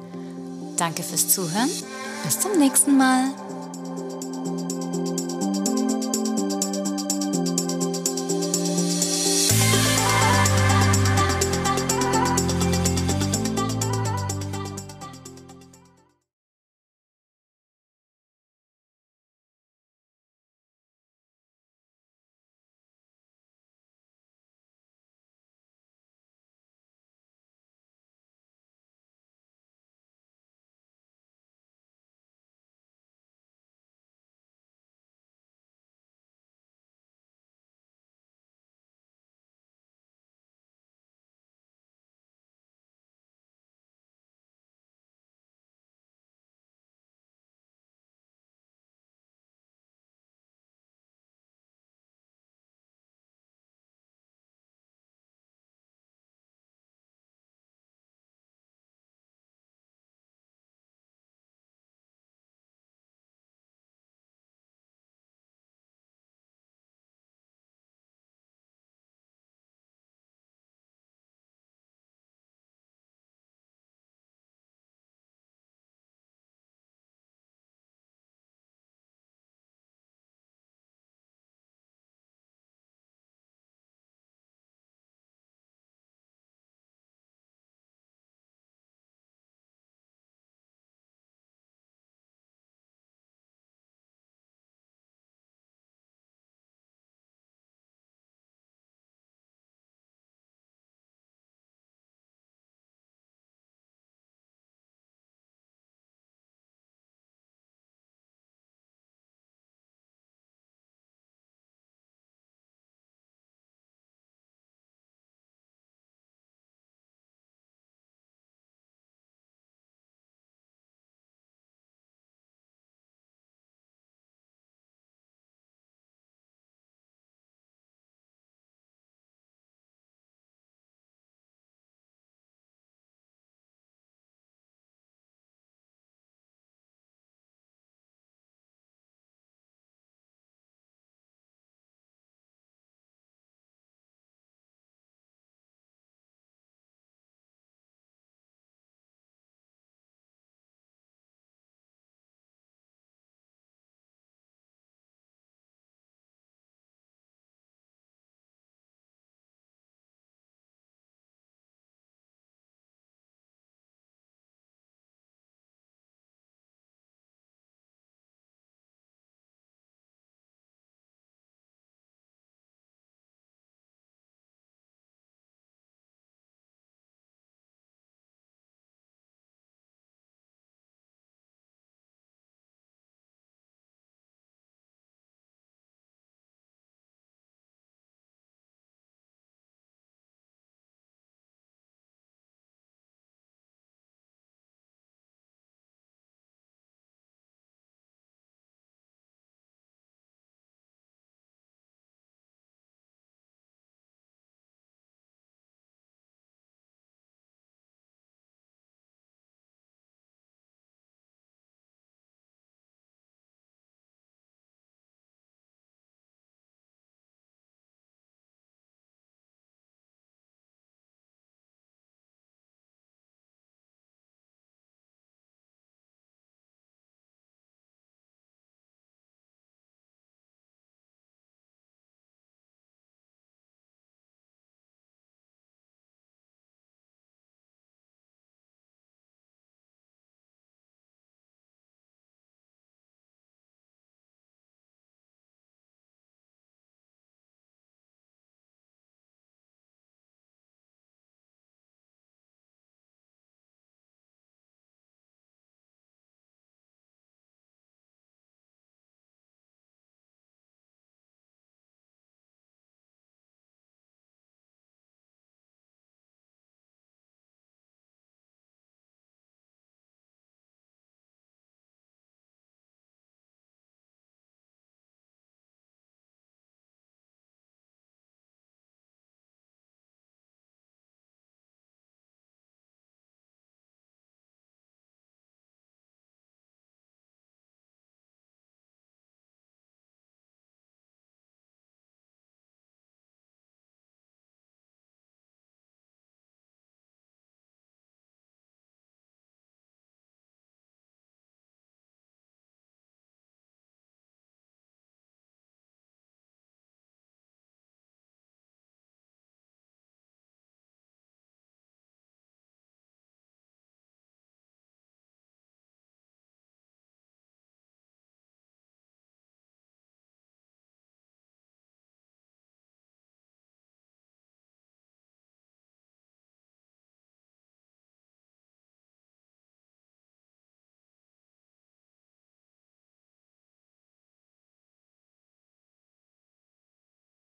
[0.77, 1.69] Danke fürs Zuhören.
[2.23, 3.31] Bis zum nächsten Mal.